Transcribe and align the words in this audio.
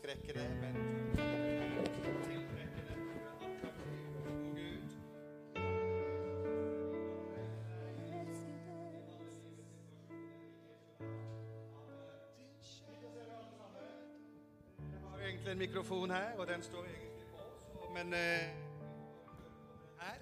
men 0.00 0.74
Gud. 4.56 4.88
Jeg 14.78 15.00
har 15.10 15.18
egentlig 15.26 15.52
en 15.52 15.58
mikrofon 15.58 16.10
her, 16.10 16.32
og 16.38 16.46
den 16.46 16.62
står 16.62 16.84
egentlig 16.84 17.26
på, 17.30 17.38
så, 17.72 17.92
men 17.94 18.14
eh, 18.14 18.18
her. 20.00 20.18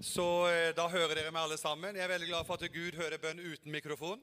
Så 0.00 0.46
eh, 0.46 0.76
da 0.76 0.88
hører 0.88 1.14
dere 1.14 1.30
meg 1.30 1.42
alle 1.42 1.56
sammen. 1.58 1.96
Jeg 1.96 2.04
er 2.04 2.08
veldig 2.08 2.28
glad 2.28 2.44
for 2.44 2.54
at 2.54 2.72
Gud 2.72 2.96
hører 2.96 3.18
bønn 3.18 3.40
uten 3.40 3.72
mikrofon. 3.72 4.22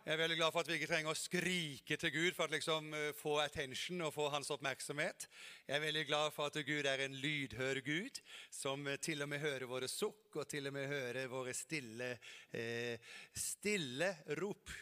Jeg 0.00 0.14
er 0.14 0.20
veldig 0.22 0.36
glad 0.38 0.52
for 0.54 0.64
at 0.64 0.68
vi 0.70 0.76
ikke 0.78 0.88
trenger 0.88 1.12
å 1.12 1.18
skrike 1.18 1.96
til 2.00 2.12
Gud 2.14 2.32
for 2.32 2.48
å 2.48 2.54
liksom, 2.54 2.86
eh, 2.96 3.10
få 3.12 3.34
attention 3.42 4.00
og 4.06 4.14
få 4.14 4.30
hans 4.32 4.48
oppmerksomhet. 4.48 5.26
Jeg 5.66 5.76
er 5.76 5.82
veldig 5.84 6.06
glad 6.08 6.32
for 6.32 6.48
at 6.48 6.56
Gud 6.64 6.86
er 6.88 7.02
en 7.04 7.18
lydhør 7.20 7.82
Gud, 7.84 8.20
som 8.48 8.88
eh, 8.88 8.96
til 8.96 9.20
og 9.20 9.28
med 9.28 9.44
hører 9.44 9.68
våre 9.68 9.90
sukk 9.92 10.40
og 10.40 10.48
til 10.48 10.70
og 10.70 10.72
med 10.72 10.88
hører 10.88 11.28
våre 11.28 11.52
stille, 11.52 12.14
eh, 12.50 12.96
stille 13.36 14.08
rop. 14.40 14.72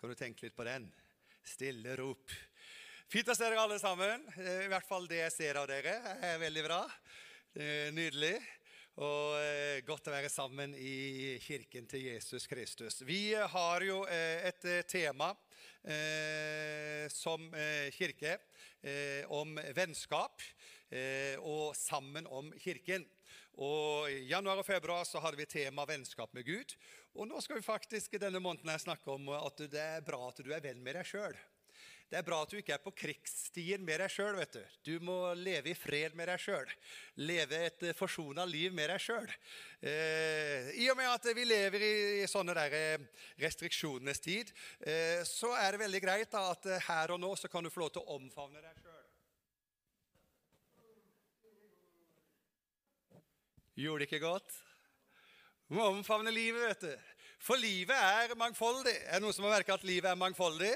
Kan 0.00 0.10
du 0.10 0.18
tenke 0.18 0.48
litt 0.48 0.58
på 0.58 0.66
den? 0.66 0.90
Stille 1.46 1.94
rop. 2.02 2.34
Fint 3.06 3.30
å 3.30 3.38
se 3.38 3.46
dere 3.46 3.62
alle 3.62 3.78
sammen. 3.78 4.26
Eh, 4.42 4.64
I 4.66 4.72
hvert 4.74 4.90
fall 4.90 5.06
det 5.06 5.22
jeg 5.22 5.36
ser 5.36 5.62
av 5.62 5.70
dere, 5.70 6.00
er 6.18 6.42
veldig 6.42 6.66
bra. 6.66 6.82
Nydelig. 7.94 8.36
Og 8.98 9.36
eh, 9.38 9.78
godt 9.86 10.08
å 10.10 10.12
være 10.12 10.30
sammen 10.32 10.72
i 10.74 11.36
kirken 11.38 11.84
til 11.86 12.02
Jesus 12.08 12.48
Kristus. 12.50 12.96
Vi 13.06 13.30
eh, 13.30 13.44
har 13.46 13.84
jo 13.86 14.00
eh, 14.10 14.48
et 14.50 14.66
tema 14.90 15.30
som 17.14 17.46
kirke 17.94 18.34
om 19.32 19.54
vennskap 19.72 20.42
og 21.40 21.70
sammen 21.78 22.26
om 22.28 22.50
kirken. 22.60 23.06
Og 23.56 24.10
I 24.12 24.26
januar 24.28 24.60
og 24.60 24.66
februar 24.66 25.06
så 25.08 25.22
hadde 25.24 25.40
vi 25.40 25.46
tema 25.48 25.86
vennskap 25.88 26.34
med 26.36 26.44
Gud. 26.44 26.74
Og 27.16 27.30
nå 27.30 27.40
skal 27.40 27.62
vi 27.62 27.64
faktisk 27.64 28.18
denne 28.20 28.42
måneden 28.42 28.74
snakke 28.82 29.14
om 29.14 29.30
at 29.38 29.64
det 29.70 29.80
er 29.80 30.04
bra 30.04 30.20
at 30.28 30.42
du 30.44 30.52
er 30.52 30.66
venn 30.66 30.82
med 30.84 30.98
deg 30.98 31.08
sjøl. 31.08 31.38
Det 32.08 32.16
er 32.16 32.24
bra 32.24 32.38
at 32.40 32.48
du 32.48 32.56
ikke 32.56 32.72
er 32.72 32.80
på 32.80 32.92
krigsstien 32.96 33.82
med 33.84 34.00
deg 34.00 34.08
sjøl. 34.08 34.38
Du. 34.48 34.62
du 34.86 34.94
må 35.04 35.16
leve 35.36 35.74
i 35.74 35.76
fred 35.76 36.14
med 36.16 36.30
deg 36.30 36.40
sjøl. 36.40 36.70
Leve 37.20 37.58
et 37.66 37.84
eh, 37.84 37.96
forsona 37.96 38.46
liv 38.48 38.72
med 38.72 38.88
deg 38.88 39.02
sjøl. 39.04 39.28
Eh, 39.84 40.70
I 40.80 40.88
og 40.88 40.96
med 40.96 41.10
at 41.10 41.28
vi 41.36 41.44
lever 41.44 41.84
i, 41.84 41.96
sånne 42.30 42.56
der 42.56 42.76
eh, 42.78 43.04
restriksjonenes 43.44 44.24
tid, 44.24 44.54
eh, 44.80 45.20
så 45.28 45.52
er 45.60 45.76
det 45.76 45.82
veldig 45.84 46.00
greit 46.06 46.32
da, 46.32 46.46
at 46.54 46.70
eh, 46.72 46.88
her 46.88 47.12
og 47.12 47.20
nå 47.20 47.34
så 47.36 47.52
kan 47.52 47.68
du 47.68 47.72
få 47.74 47.84
lov 47.84 47.92
til 47.92 48.06
å 48.06 48.16
omfavne 48.16 48.64
deg 48.64 48.80
sjøl. 48.80 49.04
Gjorde 53.78 54.02
det 54.02 54.08
ikke 54.08 54.24
godt? 54.24 54.56
Du 55.68 55.76
må 55.76 55.84
omfavne 55.92 56.32
livet, 56.32 56.64
vet 56.72 56.88
du. 56.88 57.18
For 57.38 57.60
livet 57.60 57.94
er 57.94 58.32
mangfoldig. 58.40 58.96
Er 59.06 59.20
det 59.20 59.22
noen 59.22 59.36
som 59.36 59.44
har 59.46 59.58
merka 59.60 59.76
at 59.76 59.84
livet 59.86 60.08
er 60.10 60.18
mangfoldig? 60.18 60.72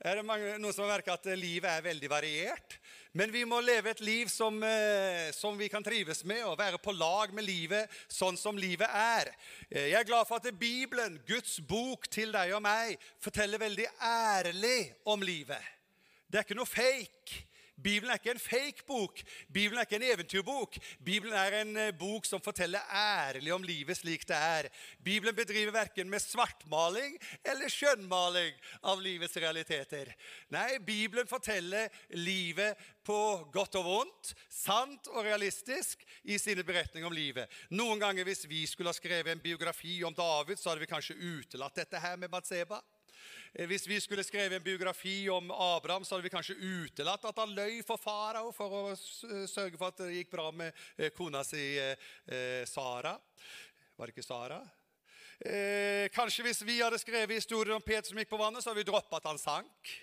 Er 0.00 0.16
det 0.16 0.24
mange, 0.24 0.54
noen 0.56 0.72
som 0.72 0.86
har 0.86 0.94
merka 0.94 1.12
at 1.12 1.26
livet 1.36 1.68
er 1.68 1.82
veldig 1.84 2.08
variert? 2.08 2.76
Men 3.12 3.28
vi 3.34 3.42
må 3.44 3.58
leve 3.60 3.90
et 3.90 4.00
liv 4.00 4.30
som, 4.32 4.56
eh, 4.64 5.28
som 5.36 5.58
vi 5.58 5.68
kan 5.68 5.84
trives 5.84 6.22
med, 6.24 6.40
og 6.48 6.56
være 6.56 6.78
på 6.80 6.94
lag 6.96 7.34
med 7.36 7.44
livet 7.44 7.90
sånn 8.08 8.38
som 8.40 8.56
livet 8.56 8.88
er. 8.88 9.34
Eh, 9.68 9.90
Jeg 9.90 10.00
er 10.00 10.08
glad 10.08 10.26
for 10.26 10.36
at 10.36 10.58
Bibelen, 10.58 11.20
Guds 11.28 11.60
bok 11.60 12.08
til 12.08 12.32
deg 12.32 12.54
og 12.54 12.62
meg, 12.62 12.96
forteller 13.20 13.58
veldig 13.58 13.86
ærlig 14.00 14.94
om 15.04 15.20
livet. 15.20 15.60
Det 16.30 16.38
er 16.38 16.44
ikke 16.44 16.56
noe 16.56 16.70
fake. 16.70 17.44
Bibelen 17.82 18.12
er 18.12 18.20
ikke 18.20 18.34
en 18.34 18.42
fake 18.42 18.84
bok. 18.86 19.22
Bibelen 19.52 19.80
er 19.80 19.88
ikke 19.88 19.98
en 20.00 20.06
eventyrbok. 20.12 20.78
Bibelen 21.04 21.36
er 21.36 21.56
en 21.60 21.76
eh, 21.76 21.92
bok 21.96 22.28
som 22.28 22.42
forteller 22.44 22.84
ærlig 22.92 23.52
om 23.54 23.64
livet 23.64 23.98
slik 23.98 24.26
det 24.28 24.36
er. 24.36 24.68
Bibelen 25.04 25.36
bedriver 25.36 25.72
verken 25.74 26.10
med 26.10 26.22
svartmaling 26.22 27.16
eller 27.44 27.72
skjønnmaling 27.72 28.56
av 28.82 29.00
livets 29.02 29.36
realiteter. 29.40 30.12
Nei, 30.52 30.78
Bibelen 30.84 31.28
forteller 31.30 31.88
livet 32.16 32.78
på 33.06 33.18
godt 33.52 33.78
og 33.80 33.86
vondt, 33.86 34.32
sant 34.52 35.08
og 35.14 35.24
realistisk 35.24 36.04
i 36.22 36.38
sine 36.38 36.64
beretninger 36.66 37.08
om 37.08 37.16
livet. 37.16 37.50
Noen 37.72 38.00
ganger 38.02 38.28
hvis 38.28 38.44
vi 38.50 38.66
skulle 38.68 38.92
ha 38.92 38.96
skrevet 38.96 39.32
en 39.32 39.42
biografi 39.42 40.00
om 40.06 40.14
David, 40.14 40.60
så 40.60 40.70
hadde 40.70 40.84
vi 40.84 40.90
kanskje 40.90 41.18
utelatt 41.18 41.80
dette 41.80 42.00
her 42.00 42.18
med 42.20 42.30
Batseba. 42.32 42.80
Eh, 43.52 43.66
Hvis 43.66 43.86
vi 43.88 44.00
skulle 44.00 44.24
skrevet 44.24 44.56
en 44.56 44.62
biografi 44.62 45.28
om 45.28 45.50
Abraham, 45.50 46.04
så 46.04 46.14
hadde 46.14 46.28
vi 46.28 46.34
kanskje 46.34 46.54
utelatt 46.54 47.24
at 47.26 47.38
han 47.42 47.54
løy 47.54 47.80
for 47.86 47.98
farao 47.98 48.52
for 48.54 48.76
å 48.78 48.82
sørge 48.96 49.78
for 49.78 49.90
at 49.90 50.02
det 50.04 50.20
gikk 50.20 50.30
bra 50.36 50.50
med 50.54 50.70
eh, 50.96 51.10
kona 51.10 51.42
si 51.46 51.72
eh, 51.78 51.96
eh, 52.30 52.62
Sara. 52.68 53.16
Var 53.96 54.06
det 54.06 54.14
ikke 54.14 54.26
Sara? 54.26 54.60
Eh, 55.40 56.06
kanskje 56.14 56.44
hvis 56.46 56.62
vi 56.68 56.78
hadde 56.82 57.00
skrevet 57.00 57.40
historien 57.40 57.74
om 57.74 57.82
Peter 57.82 58.06
som 58.06 58.20
gikk 58.20 58.30
på 58.30 58.38
vannet, 58.40 58.62
så 58.62 58.70
hadde 58.70 58.84
vi 58.84 58.90
droppa 58.90 59.18
at 59.18 59.26
han 59.32 59.40
sank. 59.40 59.96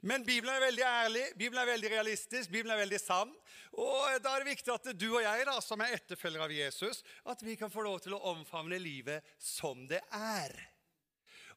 Men 0.00 0.24
Bibelen 0.24 0.54
er 0.54 0.64
veldig 0.64 0.84
ærlig, 0.88 1.24
Bibelen 1.36 1.60
er 1.60 1.74
veldig 1.74 1.90
realistisk, 1.92 2.48
Bibelen 2.48 2.72
er 2.72 2.80
veldig 2.80 3.00
sann. 3.02 3.34
Og 3.76 4.16
da 4.24 4.32
er 4.32 4.42
det 4.42 4.54
viktig 4.56 4.72
at 4.72 4.88
du 4.96 5.10
og 5.10 5.20
jeg, 5.22 5.44
da, 5.46 5.58
som 5.60 5.84
er 5.84 5.92
etterfølgere 5.98 6.48
av 6.48 6.54
Jesus, 6.56 7.04
at 7.28 7.44
vi 7.44 7.54
kan 7.60 7.70
få 7.70 7.84
lov 7.84 8.00
til 8.00 8.16
å 8.16 8.22
omfavne 8.32 8.80
livet 8.80 9.28
som 9.36 9.84
det 9.90 10.00
er 10.16 10.56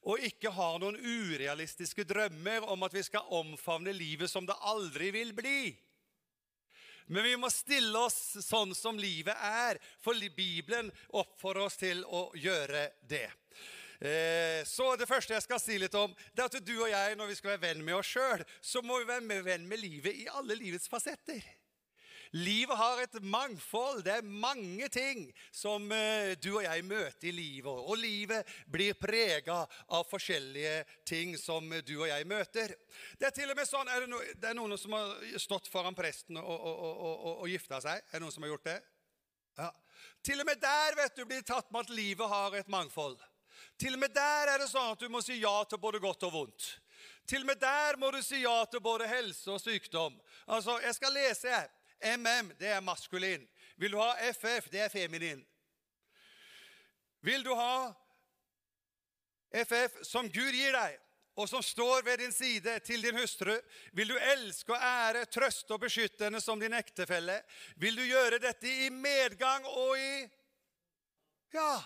og 0.03 0.24
ikke 0.28 0.52
har 0.52 0.80
noen 0.81 0.97
urealistiske 1.00 2.06
drømmer 2.08 2.66
om 2.72 2.84
at 2.84 2.96
vi 2.96 3.03
skal 3.06 3.30
omfavne 3.40 3.94
livet 3.96 4.31
som 4.31 4.47
det 4.47 4.58
aldri 4.68 5.12
vil 5.16 5.31
bli. 5.36 5.74
Men 7.12 7.24
vi 7.24 7.36
må 7.40 7.50
stille 7.52 8.00
oss 8.00 8.38
sånn 8.46 8.72
som 8.75 9.00
livet 9.00 9.36
er, 9.36 9.80
for 10.03 10.16
Bibelen 10.36 10.92
oppfordrer 11.12 11.68
oss 11.68 11.80
til 11.80 12.03
å 12.08 12.30
gjøre 12.36 12.90
det. 13.02 13.30
Eh, 14.00 14.63
Så 14.68 14.96
det 15.00 15.08
første 15.08 15.36
jeg 15.36 15.44
skal 15.46 15.59
si 15.59 15.78
litt 15.80 15.96
om, 15.96 16.16
det 16.34 16.44
er 16.44 16.52
at 16.52 16.66
du 16.66 16.75
og 16.78 16.90
jeg, 16.90 17.18
når 17.19 17.28
vi 17.31 17.36
skal 17.40 17.53
være 17.53 17.66
venn 17.68 17.84
med 17.84 17.96
oss 17.96 18.12
sjøl, 18.12 18.44
så 18.62 18.81
må 18.84 19.00
vi 19.00 19.12
være 19.12 19.44
venn 19.44 19.68
med 19.68 19.80
livet 19.80 20.16
i 20.16 20.28
alle 20.31 20.56
livets 20.59 20.90
fasetter. 20.92 21.44
Livet 22.34 22.78
har 22.78 23.02
et 23.04 23.18
mangfold. 23.22 24.00
Det 24.06 24.16
er 24.16 24.26
mange 24.26 24.88
ting 24.90 25.28
som 25.54 25.86
eh, 25.94 26.34
du 26.42 26.56
og 26.56 26.64
jeg 26.66 26.86
møter 26.88 27.28
i 27.30 27.34
livet. 27.36 27.70
Og 27.70 28.00
livet 28.02 28.50
blir 28.66 28.98
prega 28.98 29.60
av 29.94 30.08
forskjellige 30.10 30.80
ting 31.06 31.36
som 31.38 31.70
du 31.86 31.94
og 32.00 32.08
jeg 32.10 32.26
møter. 32.26 32.74
Det 33.22 33.30
er 33.30 33.36
til 33.38 33.54
og 33.54 33.60
med 33.60 33.70
sånn, 33.70 33.86
er 33.86 34.02
det, 34.02 34.10
no, 34.10 34.22
det 34.34 34.50
er 34.50 34.58
noen 34.58 34.74
som 34.82 34.96
har 34.98 35.14
stått 35.38 35.70
foran 35.70 35.94
presten 35.94 36.40
og, 36.42 36.50
og, 36.50 36.74
og, 36.74 37.04
og, 37.04 37.36
og, 37.36 37.46
gifta 37.54 37.78
seg. 37.86 38.02
Er 38.10 38.18
det 38.18 38.24
noen 38.26 38.34
som 38.34 38.48
har 38.48 38.54
gjort 38.56 38.66
det? 38.72 38.80
Ja. 39.62 39.70
Til 40.26 40.42
og 40.42 40.50
med 40.50 40.64
der 40.64 40.98
vet 40.98 41.14
du, 41.14 41.28
blir 41.30 41.44
det 41.44 41.52
tatt 41.52 41.70
med 41.70 41.86
at 41.86 41.94
livet 41.94 42.34
har 42.34 42.58
et 42.58 42.74
mangfold. 42.74 43.22
Til 43.78 43.94
og 43.94 44.02
med 44.02 44.18
der 44.18 44.56
er 44.56 44.64
det 44.64 44.72
sånn 44.72 44.96
at 44.96 45.06
du 45.06 45.06
må 45.14 45.22
si 45.22 45.38
ja 45.38 45.54
til 45.70 45.82
både 45.86 46.02
godt 46.02 46.26
og 46.26 46.34
vondt. 46.34 46.72
Til 47.30 47.46
og 47.46 47.52
med 47.52 47.62
der 47.62 48.02
må 48.02 48.10
du 48.10 48.24
si 48.26 48.42
ja 48.42 48.58
til 48.66 48.82
både 48.82 49.06
helse 49.08 49.54
og 49.54 49.62
sykdom. 49.62 50.18
Altså, 50.48 50.80
Jeg 50.82 50.98
skal 50.98 51.14
lese 51.14 51.54
her. 51.54 51.70
MM, 52.03 52.53
det 52.59 52.69
er 52.75 52.81
maskulin. 52.81 53.47
Vil 53.78 53.91
du 53.91 53.97
ha 53.97 54.14
FF, 54.34 54.69
det 54.72 54.84
er 54.86 54.90
feminin. 54.90 55.41
Vil 57.24 57.44
du 57.44 57.53
ha 57.56 57.94
FF 59.54 60.01
som 60.06 60.28
Gud 60.28 60.54
gir 60.54 60.75
deg, 60.75 61.00
og 61.39 61.48
som 61.50 61.63
står 61.63 62.04
ved 62.06 62.19
din 62.22 62.33
side 62.36 62.75
til 62.86 63.01
din 63.06 63.18
hustru? 63.18 63.54
Vil 63.94 64.12
du 64.12 64.18
elske 64.18 64.74
og 64.75 64.83
ære, 64.83 65.25
trøste 65.25 65.74
og 65.74 65.81
beskytte 65.86 66.28
henne 66.28 66.42
som 66.42 66.60
din 66.60 66.75
ektefelle? 66.78 67.39
Vil 67.75 67.98
du 67.98 68.04
gjøre 68.06 68.42
dette 68.44 68.69
i 68.86 68.89
medgang 68.89 69.66
og 69.66 69.98
i 70.00 70.30
Ja. 71.54 71.83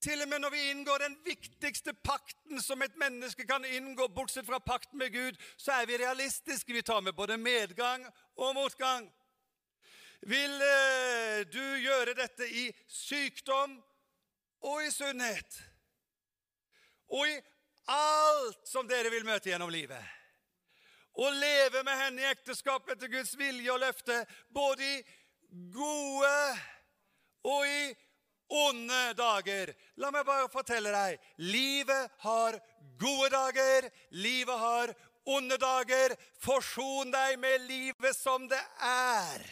Til 0.00 0.22
og 0.22 0.28
med 0.28 0.40
når 0.40 0.50
vi 0.54 0.60
inngår 0.70 1.02
den 1.02 1.16
viktigste 1.24 1.92
pakten 1.92 2.62
som 2.64 2.82
et 2.82 2.96
menneske 2.96 3.44
kan 3.46 3.64
inngå, 3.68 4.06
bortsett 4.08 4.46
fra 4.48 4.58
pakten 4.58 4.98
med 4.98 5.12
Gud, 5.12 5.36
så 5.60 5.72
er 5.76 5.86
vi 5.86 5.98
realistiske. 6.00 6.72
Vi 6.72 6.82
tar 6.82 7.00
med 7.04 7.12
både 7.12 7.36
medgang 7.36 8.06
og 8.36 8.54
motgang. 8.56 9.10
Vil 10.22 10.56
eh, 10.64 11.44
du 11.52 11.62
gjøre 11.84 12.16
dette 12.16 12.48
i 12.48 12.70
sykdom 12.88 13.76
og 14.64 14.82
i 14.84 14.90
sunnhet? 14.92 15.60
Og 17.12 17.28
i 17.28 17.36
alt 17.92 18.68
som 18.68 18.88
dere 18.88 19.12
vil 19.12 19.24
møte 19.28 19.52
gjennom 19.52 19.72
livet. 19.72 20.00
Å 21.20 21.30
leve 21.34 21.82
med 21.84 21.96
henne 22.06 22.22
i 22.22 22.30
ekteskap 22.30 22.88
etter 22.88 23.10
Guds 23.12 23.32
vilje 23.36 23.72
og 23.72 23.82
løfte, 23.82 24.22
både 24.48 24.86
i 24.86 25.00
gode 25.74 26.36
og 27.50 27.66
i 27.66 27.90
onde 28.50 29.00
dager. 29.18 29.72
La 30.02 30.10
meg 30.10 30.26
bare 30.26 30.50
fortelle 30.52 30.92
deg 30.94 31.32
livet 31.50 32.10
har 32.24 32.58
gode 33.00 33.30
dager, 33.32 33.88
livet 34.10 34.58
har 34.58 34.94
onde 35.30 35.58
dager. 35.60 36.16
Forson 36.42 37.12
deg 37.14 37.38
med 37.40 37.66
livet 37.68 38.16
som 38.16 38.48
det 38.50 38.62
er. 38.84 39.44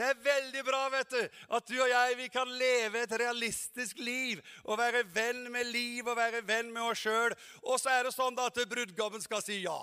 Det 0.00 0.06
er 0.06 0.20
veldig 0.22 0.62
bra 0.64 0.84
vet 0.92 1.10
du, 1.12 1.22
at 1.56 1.66
du 1.66 1.74
og 1.82 1.88
jeg 1.90 2.16
vi 2.16 2.28
kan 2.32 2.48
leve 2.56 3.02
et 3.02 3.14
realistisk 3.20 3.98
liv 3.98 4.38
og 4.64 4.78
være 4.78 5.02
venn 5.12 5.48
med 5.52 5.66
liv 5.74 6.06
og 6.06 6.16
være 6.16 6.44
venn 6.46 6.70
med 6.72 6.92
oss 6.92 7.02
sjøl. 7.02 7.34
Og 7.66 7.80
så 7.82 7.90
er 7.96 8.06
det 8.06 8.14
sånn 8.14 8.38
da 8.38 8.46
at 8.48 8.62
brudgommen 8.70 9.20
skal 9.20 9.42
si 9.44 9.58
ja. 9.64 9.80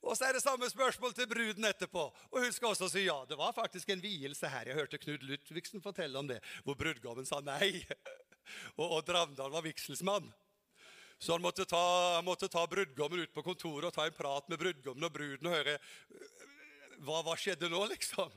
Og 0.00 0.16
så 0.16 0.26
er 0.26 0.36
det 0.36 0.42
samme 0.42 0.68
spørsmål 0.70 1.12
til 1.14 1.28
bruden 1.28 1.66
etterpå. 1.68 2.06
Og 2.30 2.44
hun 2.44 2.52
skal 2.56 2.72
også 2.72 2.88
si 2.88 3.04
ja. 3.04 3.18
Det 3.28 3.36
var 3.38 3.52
faktisk 3.52 3.90
en 3.92 4.02
vielse 4.02 4.48
her. 4.48 4.70
Jeg 4.70 4.78
hørte 4.78 4.98
Knut 4.98 5.22
Ludvigsen 5.28 5.82
fortelle 5.84 6.18
om 6.18 6.28
det, 6.28 6.38
hvor 6.64 6.78
brudgommen 6.80 7.28
sa 7.28 7.42
nei. 7.44 7.84
Og 8.80 8.96
og 8.96 9.04
Dravndal 9.06 9.52
var 9.52 9.62
vigselsmann. 9.62 10.26
Så 11.20 11.36
han 11.36 11.42
måtte, 11.44 11.66
ta, 11.68 11.80
han 12.16 12.24
måtte 12.24 12.48
ta 12.48 12.64
brudgommen 12.66 13.20
ut 13.20 13.34
på 13.34 13.44
kontoret 13.44 13.90
og 13.90 13.94
ta 13.94 14.06
en 14.08 14.16
prat 14.16 14.48
med 14.48 14.58
brudgommen 14.58 15.04
og 15.04 15.12
bruden 15.12 15.50
og 15.50 15.52
høre 15.52 15.76
hva, 17.04 17.20
hva 17.26 17.36
skjedde 17.36 17.68
nå, 17.68 17.84
liksom. 17.92 18.32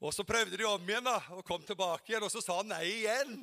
Og 0.00 0.14
Så 0.16 0.24
prøvde 0.24 0.56
de 0.56 0.64
om 0.68 0.88
igjen 0.88 1.04
da, 1.04 1.18
og 1.36 1.44
kom 1.46 1.62
tilbake 1.64 2.10
igjen, 2.10 2.24
og 2.24 2.32
så 2.32 2.40
sa 2.44 2.58
han 2.62 2.72
nei 2.72 2.86
igjen. 2.88 3.36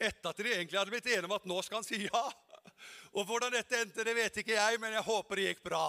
Etter 0.00 0.32
at 0.32 0.40
de 0.40 0.50
egentlig 0.54 0.80
hadde 0.80 0.92
blitt 0.92 1.08
enige 1.12 1.28
om 1.28 1.36
at 1.36 1.46
nå 1.48 1.60
skal 1.66 1.80
han 1.80 1.86
si 1.86 2.00
ja. 2.06 2.24
Og 3.16 3.22
hvordan 3.26 3.52
dette 3.54 3.80
endte, 3.80 4.04
det 4.04 4.16
vet 4.16 4.36
ikke 4.42 4.56
jeg, 4.56 4.80
men 4.80 4.92
jeg 4.96 5.04
håper 5.06 5.34
det 5.36 5.44
gikk 5.50 5.62
bra. 5.70 5.88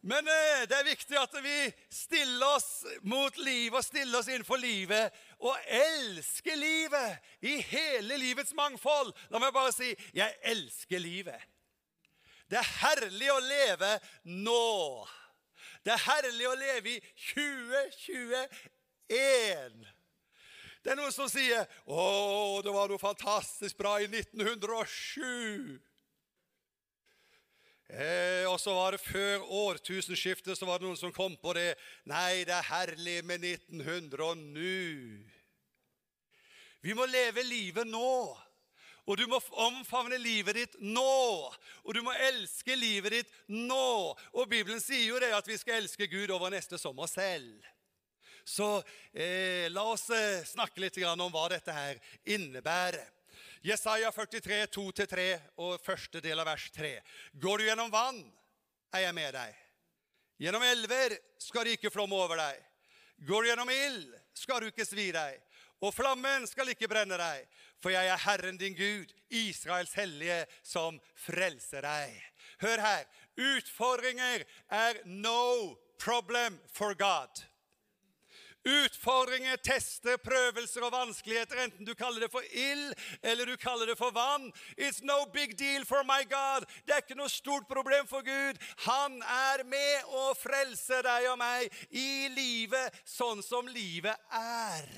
Men 0.00 0.28
eh, 0.30 0.62
det 0.70 0.76
er 0.78 0.84
viktig 0.86 1.16
at 1.18 1.32
vi 1.42 1.72
stiller 1.90 2.46
oss 2.54 2.86
mot 3.02 3.36
livet 3.42 3.78
og 3.80 3.84
stiller 3.84 4.18
oss 4.20 4.28
innenfor 4.30 4.56
livet 4.62 5.10
og 5.42 5.56
elsker 5.66 6.56
livet 6.56 7.18
i 7.42 7.60
hele 7.66 8.16
livets 8.20 8.54
mangfold. 8.56 9.12
La 9.32 9.38
meg 9.42 9.52
bare 9.54 9.72
si 9.74 9.94
jeg 10.14 10.34
elsker 10.46 10.98
livet. 11.02 11.40
Det 12.48 12.58
er 12.62 12.74
herlig 12.78 13.30
å 13.32 13.40
leve 13.44 14.00
nå. 14.38 15.06
Det 15.84 15.92
er 15.92 16.06
herlig 16.06 16.46
å 16.48 16.54
leve 16.58 16.88
i 16.94 17.00
2021. 17.34 19.97
Det 20.88 20.94
er 20.94 21.02
noen 21.02 21.12
som 21.12 21.28
sier 21.28 21.66
'Å, 21.84 22.62
det 22.64 22.72
var 22.72 22.88
noe 22.88 22.96
fantastisk 22.96 23.76
bra 23.76 23.98
i 24.00 24.06
1907'. 24.08 25.82
Eh, 27.92 28.48
og 28.48 28.56
så 28.56 28.72
var 28.72 28.96
det 28.96 29.02
før 29.04 29.44
årtusenskiftet 29.52 30.56
så 30.56 30.64
var 30.64 30.80
det 30.80 30.88
noen 30.88 30.96
som 30.96 31.12
kom 31.12 31.36
på 31.36 31.52
det. 31.52 31.76
Nei, 32.08 32.40
det 32.48 32.56
er 32.56 32.70
herlig 32.70 33.18
med 33.28 33.44
1900 33.44 34.24
og 34.24 34.40
nå. 34.40 35.28
Vi 36.80 36.96
må 36.96 37.04
leve 37.04 37.44
livet 37.44 37.84
nå. 37.84 38.32
Og 39.04 39.16
du 39.20 39.26
må 39.28 39.44
omfavne 39.60 40.16
livet 40.16 40.56
ditt 40.56 40.80
nå. 40.80 41.52
Og 41.84 41.92
du 41.92 42.00
må 42.00 42.16
elske 42.32 42.80
livet 42.80 43.12
ditt 43.12 43.40
nå. 43.52 44.16
Og 44.32 44.48
Bibelen 44.48 44.80
sier 44.80 45.10
jo 45.12 45.20
det 45.20 45.36
at 45.36 45.48
vi 45.48 45.60
skal 45.60 45.82
elske 45.82 46.08
Gud 46.08 46.32
over 46.32 46.48
neste 46.48 46.80
sommer 46.80 47.12
selv. 47.12 47.60
Så 48.48 48.82
eh, 49.12 49.68
la 49.70 49.82
oss 49.92 50.08
eh, 50.10 50.44
snakke 50.44 50.80
litt 50.80 50.96
om 51.04 51.28
hva 51.32 51.48
dette 51.52 51.72
her 51.72 51.98
innebærer. 52.24 53.04
Jesaja 53.60 54.08
43, 54.14 54.66
2-3 54.72 55.24
og 55.60 55.82
første 55.84 56.22
del 56.24 56.40
av 56.40 56.46
vers 56.48 56.68
3. 56.72 56.92
Går 57.42 57.58
du 57.58 57.64
gjennom 57.66 57.90
vann, 57.92 58.22
er 58.94 59.04
jeg 59.04 59.16
med 59.18 59.34
deg. 59.36 59.58
Gjennom 60.38 60.64
elver 60.64 61.16
skal 61.42 61.66
det 61.66 61.76
ikke 61.76 61.92
flomme 61.92 62.16
over 62.16 62.40
deg. 62.40 62.62
Går 63.28 63.44
du 63.44 63.50
gjennom 63.50 63.72
ild, 63.74 64.14
skal 64.32 64.62
du 64.62 64.70
ikke 64.70 64.86
svi 64.86 65.10
deg. 65.12 65.42
Og 65.84 65.92
flammen 65.94 66.46
skal 66.48 66.72
ikke 66.72 66.88
brenne 66.90 67.18
deg, 67.20 67.44
for 67.82 67.92
jeg 67.92 68.08
er 68.08 68.24
Herren 68.24 68.56
din 68.58 68.78
Gud, 68.78 69.12
Israels 69.28 69.92
hellige, 69.98 70.40
som 70.62 70.96
frelser 71.26 71.84
deg. 71.84 72.16
Hør 72.62 72.80
her. 72.82 73.04
Utfordringer 73.38 74.46
er 74.72 75.04
no 75.04 75.76
problem 76.00 76.56
for 76.72 76.96
God. 76.98 77.44
Utfordringer, 78.66 79.56
tester, 79.62 80.16
prøvelser 80.18 80.82
og 80.82 80.92
vanskeligheter, 80.92 81.60
enten 81.62 81.86
du 81.86 81.94
kaller 81.96 82.24
det 82.24 82.30
for 82.32 82.44
ild 82.50 82.90
eller 83.22 83.46
du 83.46 83.54
kaller 83.56 83.86
det 83.86 83.96
for 83.96 84.10
vann. 84.12 84.50
It's 84.76 84.98
no 85.06 85.24
big 85.32 85.54
deal 85.58 85.86
for 85.86 86.02
my 86.04 86.24
God. 86.28 86.66
Det 86.84 86.96
er 86.96 87.04
ikke 87.04 87.18
noe 87.18 87.30
stort 87.30 87.68
problem 87.70 88.08
for 88.10 88.26
Gud. 88.26 88.58
Han 88.88 89.22
er 89.22 89.62
med 89.68 90.10
å 90.10 90.32
frelse 90.36 91.00
deg 91.06 91.30
og 91.30 91.38
meg 91.40 91.70
i 91.94 92.26
livet 92.34 92.98
sånn 93.06 93.44
som 93.46 93.70
livet 93.70 94.18
er. 94.34 94.90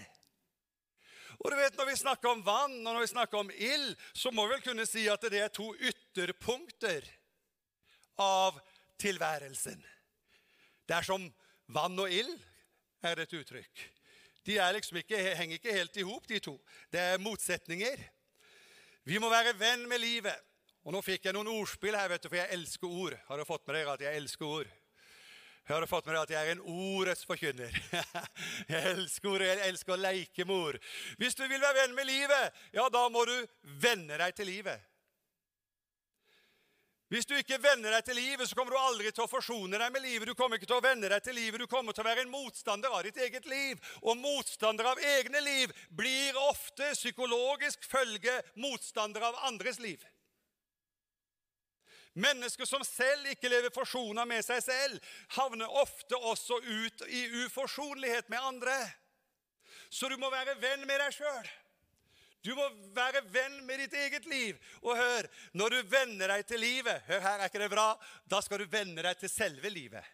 Og 1.40 1.52
du 1.52 1.56
vet, 1.56 1.76
Når 1.76 1.86
vi 1.86 1.96
snakker 1.96 2.28
om 2.28 2.42
vann 2.44 2.74
og 2.80 2.92
når 2.94 3.00
vi 3.00 3.12
snakker 3.14 3.38
om 3.38 3.50
ild, 3.54 3.96
så 4.12 4.32
må 4.32 4.44
vi 4.46 4.56
vel 4.56 4.64
kunne 4.64 4.88
si 4.88 5.06
at 5.08 5.22
det 5.30 5.40
er 5.40 5.52
to 5.52 5.70
ytterpunkter 5.76 7.06
av 8.20 8.60
tilværelsen. 9.00 9.80
Det 10.84 10.96
er 10.96 11.06
som 11.06 11.24
vann 11.72 11.96
og 12.00 12.12
ild 12.12 12.50
er 13.02 13.23
et 13.23 13.35
uttrykk. 13.41 13.82
De 14.47 14.56
liksom 14.75 14.97
ikke, 15.00 15.19
henger 15.37 15.58
ikke 15.58 15.73
helt 15.76 15.97
i 15.97 16.06
hop, 16.06 16.29
de 16.29 16.38
to. 16.41 16.56
Det 16.93 17.00
er 17.00 17.23
motsetninger. 17.23 18.02
Vi 19.05 19.19
må 19.19 19.29
være 19.32 19.56
venn 19.58 19.88
med 19.88 20.00
livet. 20.00 20.37
Og 20.85 20.94
Nå 20.94 21.02
fikk 21.05 21.26
jeg 21.29 21.37
noen 21.37 21.50
ordspill 21.52 21.97
her, 21.97 22.08
vet 22.08 22.23
du, 22.25 22.31
for 22.31 22.41
jeg 22.41 22.56
elsker 22.56 22.88
ord. 22.88 23.17
Har 23.29 23.37
dere 23.37 23.49
fått 23.49 23.67
med 23.67 23.76
dere 23.76 23.97
at 23.97 24.05
jeg 24.05 24.20
elsker 24.23 24.49
ord? 24.49 24.70
Har 25.69 25.76
dere 25.76 25.91
fått 25.91 26.06
med 26.08 26.17
dere 26.17 26.25
at 26.25 26.32
jeg 26.32 26.47
er 26.49 26.55
en 26.56 26.62
ordets 26.73 27.26
forkynner? 27.29 27.81
jeg 28.73 28.94
elsker 28.94 29.29
ord, 29.29 29.44
jeg 29.44 29.61
elsker 29.69 29.94
å 29.94 30.00
leke 30.00 30.46
med 30.49 30.56
ord. 30.56 30.79
Hvis 31.20 31.37
du 31.37 31.44
vil 31.44 31.61
være 31.61 31.82
venn 31.82 31.99
med 31.99 32.08
livet, 32.08 32.62
ja, 32.73 32.88
da 32.88 33.05
må 33.12 33.26
du 33.29 33.37
venne 33.82 34.17
deg 34.23 34.35
til 34.38 34.49
livet. 34.49 34.89
Hvis 37.10 37.26
du 37.26 37.32
ikke 37.34 37.58
venner 37.58 37.90
deg 37.90 38.04
til 38.06 38.20
livet, 38.20 38.46
så 38.46 38.54
kommer 38.54 38.76
du 38.76 38.78
aldri 38.78 39.10
til 39.10 39.24
å 39.24 39.30
forsone 39.30 39.78
deg 39.82 39.90
med 39.90 40.04
livet. 40.04 40.28
Du 40.30 40.38
kommer 40.38 40.60
ikke 40.60 40.68
til 40.70 40.78
å 40.78 40.84
venne 40.84 41.08
deg 41.10 41.24
til 41.26 41.34
livet, 41.34 41.58
du 41.58 41.66
kommer 41.66 41.96
til 41.96 42.04
å 42.04 42.06
være 42.06 42.22
en 42.22 42.30
motstander 42.30 42.94
av 42.94 43.02
ditt 43.02 43.18
eget 43.18 43.48
liv. 43.50 43.80
Og 44.04 44.20
motstander 44.20 44.86
av 44.92 45.02
egne 45.16 45.42
liv 45.42 45.74
blir 45.90 46.38
ofte 46.46 46.92
psykologisk 46.94 47.82
følge 47.90 48.36
motstander 48.62 49.26
av 49.26 49.40
andres 49.50 49.82
liv. 49.82 50.04
Mennesker 52.14 52.66
som 52.66 52.82
selv 52.86 53.26
ikke 53.32 53.50
lever 53.50 53.74
forsona 53.74 54.22
med 54.26 54.46
seg 54.46 54.62
selv, 54.62 55.10
havner 55.34 55.80
ofte 55.82 56.14
også 56.14 56.60
ut 56.62 57.04
i 57.10 57.24
uforsonlighet 57.42 58.30
med 58.30 58.38
andre. 58.52 58.76
Så 59.90 60.06
du 60.06 60.14
må 60.18 60.30
være 60.30 60.54
venn 60.62 60.86
med 60.86 61.02
deg 61.02 61.18
sjøl. 61.18 61.50
Du 62.44 62.54
må 62.56 62.66
være 62.96 63.20
venn 63.32 63.58
med 63.69 63.82
ditt 63.82 63.96
eget 64.00 64.26
liv. 64.31 64.56
Og 64.81 64.96
hør, 64.96 65.29
når 65.53 65.74
du 65.76 65.93
venner 65.93 66.32
deg 66.32 66.46
til 66.48 66.62
livet 66.62 67.05
Hør 67.08 67.20
her, 67.20 67.38
er 67.38 67.50
ikke 67.50 67.60
det 67.60 67.72
bra? 67.72 67.93
Da 68.31 68.41
skal 68.44 68.62
du 68.62 68.72
venne 68.72 69.05
deg 69.05 69.20
til 69.20 69.32
selve 69.32 69.72
livet. 69.72 70.05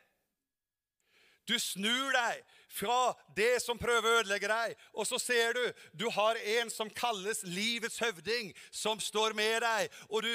Du 1.46 1.54
snur 1.62 2.10
deg 2.10 2.42
fra 2.76 3.14
det 3.36 3.60
som 3.62 3.78
prøver 3.78 4.08
å 4.08 4.20
ødelegge 4.20 4.48
deg, 4.50 4.72
og 4.98 5.06
så 5.06 5.18
ser 5.22 5.54
du 5.54 5.62
du 5.94 6.08
har 6.10 6.38
en 6.58 6.72
som 6.72 6.90
kalles 6.90 7.44
livets 7.46 8.00
høvding, 8.02 8.50
som 8.74 8.98
står 9.00 9.36
med 9.38 9.62
deg, 9.62 9.92
og 10.10 10.26
du 10.26 10.32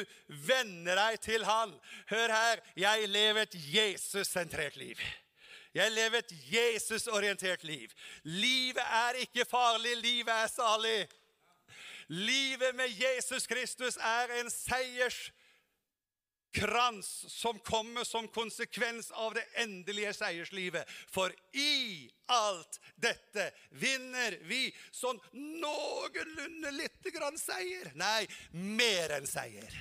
venner 0.47 0.95
deg 0.95 1.19
til 1.21 1.43
han. 1.45 1.73
Hør 2.09 2.31
her, 2.31 2.63
jeg 2.79 3.11
lever 3.11 3.43
et 3.43 3.59
Jesus-sentrert 3.73 4.79
liv. 4.79 5.03
Jeg 5.75 5.91
lever 5.91 6.19
et 6.19 6.31
Jesus-orientert 6.51 7.63
liv. 7.63 7.91
Livet 8.23 8.83
er 8.83 9.21
ikke 9.25 9.47
farlig, 9.47 9.97
livet 9.99 10.31
er 10.31 10.49
salig. 10.51 10.97
Livet 12.11 12.75
med 12.75 12.89
Jesus 12.89 13.47
Kristus 13.47 13.95
er 13.97 14.27
en 14.41 14.49
seierskrans 14.51 15.31
som 17.31 17.59
kommer 17.63 18.03
som 18.03 18.27
konsekvens 18.27 19.11
av 19.15 19.33
det 19.37 19.45
endelige 19.63 20.13
seierslivet. 20.17 20.83
For 21.07 21.31
i 21.55 22.11
alt 22.27 22.79
dette 22.99 23.51
vinner 23.79 24.35
vi 24.43 24.75
sånn 24.91 25.19
noenlunde 25.31 26.71
lite 26.75 27.15
grann 27.15 27.39
seier. 27.39 27.91
Nei, 27.95 28.27
mer 28.51 29.15
enn 29.21 29.27
seier. 29.31 29.71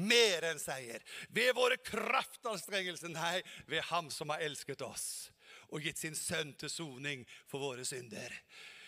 Mer 0.00 0.48
enn 0.48 0.58
seier. 0.58 1.04
Ved 1.28 1.52
våre 1.60 1.76
kraftanstrengelser. 1.76 3.12
Nei, 3.12 3.42
ved 3.68 3.84
Ham 3.92 4.08
som 4.08 4.32
har 4.32 4.40
elsket 4.48 4.80
oss 4.80 5.28
og 5.68 5.84
gitt 5.84 5.98
sin 6.00 6.16
sønn 6.16 6.56
til 6.56 6.70
soning 6.72 7.28
for 7.50 7.60
våre 7.60 7.84
synder. 7.84 8.32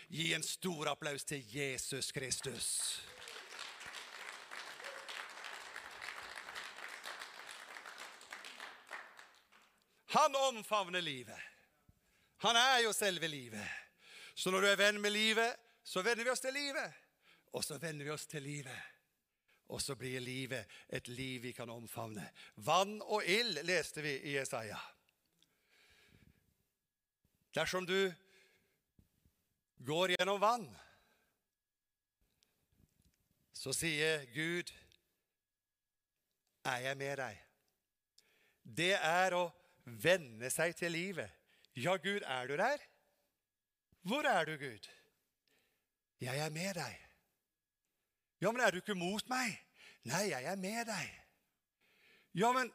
Gi 0.08 0.34
en 0.34 0.42
stor 0.42 0.88
applaus 0.88 1.25
til 1.25 1.42
Jesus 1.56 2.12
Kristus. 2.12 2.66
Han 10.06 10.34
omfavner 10.34 11.00
livet. 11.00 11.40
Han 12.36 12.56
er 12.56 12.78
jo 12.84 12.92
selve 12.92 13.28
livet. 13.28 13.68
Så 14.34 14.50
når 14.50 14.60
du 14.60 14.66
er 14.66 14.78
venn 14.78 15.00
med 15.00 15.10
livet, 15.10 15.56
så 15.84 16.02
venner 16.02 16.25
vi 16.25 16.30
oss 16.30 16.44
til 16.44 16.54
livet. 16.54 16.92
Og 17.52 17.64
så 17.64 17.78
venner 17.78 18.04
vi 18.04 18.10
oss 18.14 18.26
til 18.26 18.42
livet. 18.42 18.82
Og 19.68 19.82
så 19.82 19.96
blir 19.98 20.20
livet 20.20 20.70
et 20.88 21.08
liv 21.08 21.42
vi 21.42 21.52
kan 21.52 21.70
omfavne. 21.70 22.28
Vann 22.56 23.00
og 23.02 23.26
ild 23.26 23.58
leste 23.66 24.02
vi 24.04 24.14
i 24.30 24.36
Jesaja. 24.36 24.78
Dersom 27.54 27.86
du 27.86 28.12
går 29.85 30.14
gjennom 30.14 30.40
vann, 30.40 30.66
så 33.52 33.73
sier 33.73 34.25
Gud, 34.35 34.73
'Er 36.64 36.78
jeg 36.78 36.97
med 36.97 37.16
deg?' 37.16 37.42
Det 38.76 38.95
er 38.95 39.35
å 39.35 39.52
venne 39.85 40.50
seg 40.50 40.75
til 40.76 40.92
livet. 40.92 41.30
Ja, 41.76 41.97
Gud, 41.97 42.23
er 42.26 42.47
du 42.47 42.56
der? 42.56 42.78
Hvor 44.02 44.26
er 44.26 44.45
du, 44.45 44.56
Gud? 44.56 44.88
Jeg 46.21 46.38
er 46.38 46.50
med 46.50 46.75
deg. 46.75 46.97
Ja, 48.40 48.52
men 48.52 48.61
er 48.61 48.71
du 48.71 48.80
ikke 48.80 48.95
mot 48.95 49.28
meg? 49.28 49.54
Nei, 50.06 50.28
jeg 50.30 50.45
er 50.45 50.56
med 50.56 50.87
deg. 50.87 51.14
Ja, 52.35 52.52
men 52.52 52.73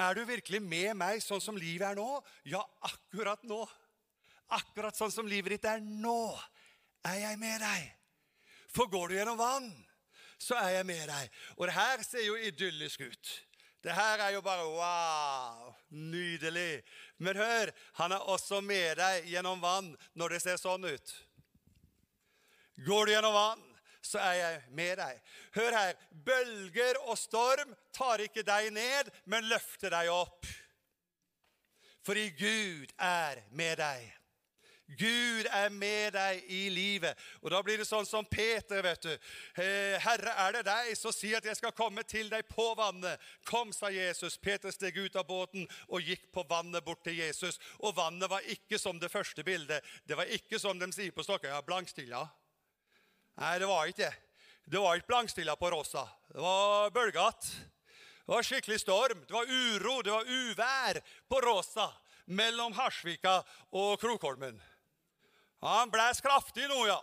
Er 0.00 0.14
du 0.14 0.22
virkelig 0.24 0.62
med 0.62 0.94
meg 0.96 1.18
sånn 1.20 1.42
som 1.44 1.56
livet 1.58 1.82
er 1.90 1.96
nå? 1.98 2.22
Ja, 2.48 2.62
akkurat 2.86 3.42
nå. 3.44 3.58
Akkurat 4.56 4.96
sånn 4.96 5.12
som 5.14 5.28
livet 5.30 5.56
ditt 5.56 5.68
er 5.70 5.82
nå, 5.84 6.34
er 7.06 7.20
jeg 7.22 7.38
med 7.40 7.62
deg. 7.62 7.86
For 8.70 8.90
går 8.90 9.10
du 9.10 9.16
gjennom 9.18 9.38
vann, 9.38 9.70
så 10.40 10.56
er 10.60 10.78
jeg 10.78 10.88
med 10.88 11.06
deg. 11.10 11.38
Og 11.58 11.68
det 11.68 11.76
her 11.76 12.02
ser 12.06 12.24
jo 12.24 12.36
idyllisk 12.38 13.02
ut. 13.04 13.32
Det 13.80 13.94
her 13.96 14.20
er 14.20 14.34
jo 14.34 14.42
bare 14.44 14.66
wow, 14.68 15.72
nydelig. 15.88 16.82
Men 17.18 17.36
hør, 17.40 17.72
han 17.96 18.12
er 18.12 18.28
også 18.28 18.60
med 18.60 19.00
deg 19.00 19.28
gjennom 19.32 19.62
vann 19.62 19.90
når 20.18 20.36
det 20.36 20.42
ser 20.44 20.60
sånn 20.60 20.84
ut. 20.84 21.14
Går 22.84 23.06
du 23.06 23.14
gjennom 23.14 23.36
vann, 23.36 23.64
så 24.02 24.20
er 24.20 24.36
jeg 24.38 24.60
med 24.76 24.96
deg. 25.00 25.20
Hør 25.56 25.76
her. 25.76 25.96
Bølger 26.10 27.00
og 27.06 27.18
storm 27.20 27.74
tar 27.96 28.24
ikke 28.24 28.44
deg 28.46 28.70
ned, 28.72 29.10
men 29.24 29.48
løfter 29.48 29.92
deg 29.92 30.12
opp. 30.12 30.48
Fordi 32.04 32.30
Gud 32.36 32.92
er 32.96 33.44
med 33.52 33.76
deg. 33.80 34.19
Gud 34.98 35.46
er 35.46 35.70
med 35.70 36.14
deg 36.16 36.44
i 36.50 36.68
livet. 36.72 37.18
Og 37.42 37.50
Da 37.50 37.60
blir 37.62 37.78
det 37.78 37.86
sånn 37.86 38.06
som 38.06 38.24
Peter. 38.24 38.82
vet 38.82 39.02
du. 39.02 39.18
Herre, 39.56 40.34
er 40.46 40.52
det 40.52 40.64
deg, 40.66 40.96
så 40.98 41.12
si 41.14 41.34
at 41.34 41.44
jeg 41.44 41.56
skal 41.56 41.72
komme 41.72 42.02
til 42.02 42.30
deg 42.30 42.48
på 42.48 42.74
vannet. 42.74 43.20
Kom, 43.44 43.72
sa 43.72 43.90
Jesus. 43.90 44.38
Peter 44.38 44.70
steg 44.70 44.96
ut 44.96 45.16
av 45.16 45.26
båten 45.26 45.68
og 45.88 46.02
gikk 46.02 46.30
på 46.32 46.44
vannet 46.48 46.84
bort 46.84 47.04
til 47.04 47.16
Jesus. 47.18 47.58
Og 47.80 47.94
vannet 47.96 48.30
var 48.30 48.40
ikke 48.40 48.78
som 48.78 48.98
det 48.98 49.12
første 49.12 49.44
bildet. 49.44 49.84
Det 50.04 50.16
var 50.16 50.24
ikke 50.24 50.58
som 50.58 50.78
de 50.78 50.90
sier 50.92 51.12
på 51.12 51.22
Stokkøya, 51.22 51.62
blankstilla. 51.62 52.26
Nei, 53.40 53.58
det 53.58 53.68
var 53.68 53.86
ikke 53.86 54.08
det. 54.08 54.14
Det 54.70 54.78
var 54.78 54.96
ikke 54.96 55.06
blankstilla 55.06 55.56
på 55.56 55.70
Rossa. 55.70 56.06
Det 56.30 56.40
var 56.40 56.90
bølgete. 56.90 57.68
Det 58.26 58.34
var 58.36 58.46
skikkelig 58.46 58.80
storm. 58.80 59.24
Det 59.26 59.34
var 59.34 59.48
uro, 59.48 60.02
det 60.02 60.12
var 60.12 60.28
uvær 60.28 61.00
på 61.28 61.40
Rossa 61.42 61.88
mellom 62.30 62.72
Harsvika 62.72 63.40
og 63.74 63.96
Krokholmen. 64.00 64.60
Han 65.60 65.90
blæs 65.92 66.22
kraftig 66.24 66.68
nå, 66.70 66.84
ja. 66.88 66.98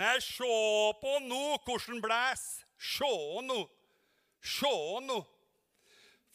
Nei, 0.00 0.16
sjå 0.24 0.48
på 1.00 1.18
nå 1.24 1.58
hvordan 1.64 2.00
blæs. 2.04 2.44
Sjå 2.80 3.40
nå. 3.44 3.60
Sjå 4.40 4.74
nå. 5.04 5.20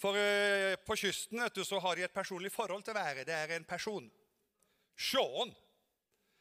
For 0.01 0.17
eh, 0.19 0.75
på 0.85 0.97
kysten 0.99 1.41
vet 1.41 1.55
du, 1.55 1.63
så 1.65 1.79
har 1.81 1.95
de 1.95 2.05
et 2.05 2.13
personlig 2.13 2.51
forhold 2.53 2.83
til 2.85 2.97
været. 2.97 3.25
Det 3.27 3.35
er 3.35 3.55
en 3.55 3.67
person. 3.67 4.09
Sjåen. 4.95 5.53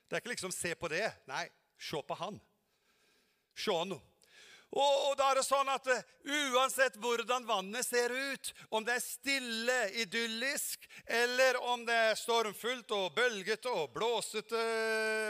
Det 0.09 0.17
er 0.17 0.23
ikke 0.23 0.35
liksom 0.35 0.53
'se 0.53 0.75
på 0.75 0.89
det'. 0.89 1.13
Nei, 1.27 1.49
se 1.79 2.03
på 2.03 2.15
han. 2.15 2.41
Se 3.57 3.85
nå. 3.85 4.01
Og, 4.75 5.15
da 5.19 5.31
er 5.31 5.39
det 5.39 5.47
sånn 5.47 5.71
at 5.71 5.87
uh, 5.87 6.03
Uansett 6.25 6.97
hvordan 6.97 7.45
vannet 7.45 7.85
ser 7.85 8.09
ut, 8.09 8.49
om 8.73 8.85
det 8.85 8.95
er 8.97 9.03
stille, 9.05 9.75
idyllisk, 10.01 10.87
eller 11.05 11.59
om 11.69 11.83
det 11.85 11.97
er 12.09 12.17
stormfullt 12.17 12.95
og 12.97 13.11
bølgete 13.13 13.69
og 13.69 13.93
blåsete, 13.93 14.63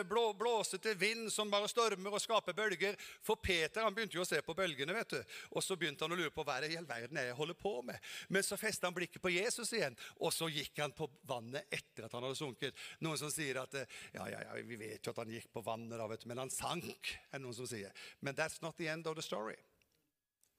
blå, 0.06 0.28
blåsete 0.38 0.94
vind 0.94 1.32
som 1.34 1.50
bare 1.50 1.66
stormer 1.68 2.14
og 2.14 2.22
skaper 2.22 2.54
bølger 2.54 2.94
For 3.26 3.34
Peter 3.42 3.82
han 3.82 3.96
begynte 3.96 4.20
jo 4.20 4.22
å 4.22 4.28
se 4.28 4.38
på 4.46 4.54
bølgene, 4.54 4.94
vet 4.94 5.16
du. 5.16 5.34
og 5.50 5.66
så 5.66 5.74
begynte 5.76 6.06
han 6.06 6.14
å 6.14 6.20
lure 6.20 6.30
på 6.30 6.46
hva 6.46 6.60
i 6.62 6.78
all 6.78 6.86
verden 6.86 7.18
er 7.18 7.32
jeg 7.32 7.38
holder 7.40 7.58
på 7.58 7.74
med. 7.90 7.98
Men 8.30 8.46
så 8.46 8.56
festet 8.60 8.86
han 8.86 8.94
blikket 8.94 9.22
på 9.22 9.34
Jesus 9.34 9.74
igjen, 9.74 9.98
og 10.22 10.30
så 10.32 10.46
gikk 10.46 10.78
han 10.78 10.94
på 10.94 11.10
vannet 11.26 11.66
etter 11.74 12.06
at 12.06 12.14
han 12.14 12.22
hadde 12.22 12.38
sunket. 12.38 12.78
Noen 13.02 13.18
som 13.18 13.34
sier 13.34 13.58
at 13.64 13.74
uh, 13.74 13.84
ja, 14.14 14.30
ja, 14.30 14.46
ja, 14.46 14.62
vi 14.62 14.78
vet 14.78 15.02
jo 15.02 15.12
at 15.12 15.20
han 15.24 15.34
gikk 15.34 15.50
på 15.52 15.64
vannet, 15.66 15.98
da, 15.98 16.06
vet 16.08 16.22
du, 16.22 16.30
men 16.30 16.44
han 16.46 16.54
sank. 16.54 17.16
er 17.34 17.42
noen 17.42 17.56
som 17.56 17.66
sier. 17.66 17.90
Men 18.22 18.38
that's 18.38 18.62
not 18.62 18.78
the 18.78 18.86
end 18.88 19.08
of 19.10 19.18
the 19.18 19.22
story 19.22 19.33
story. 19.34 19.58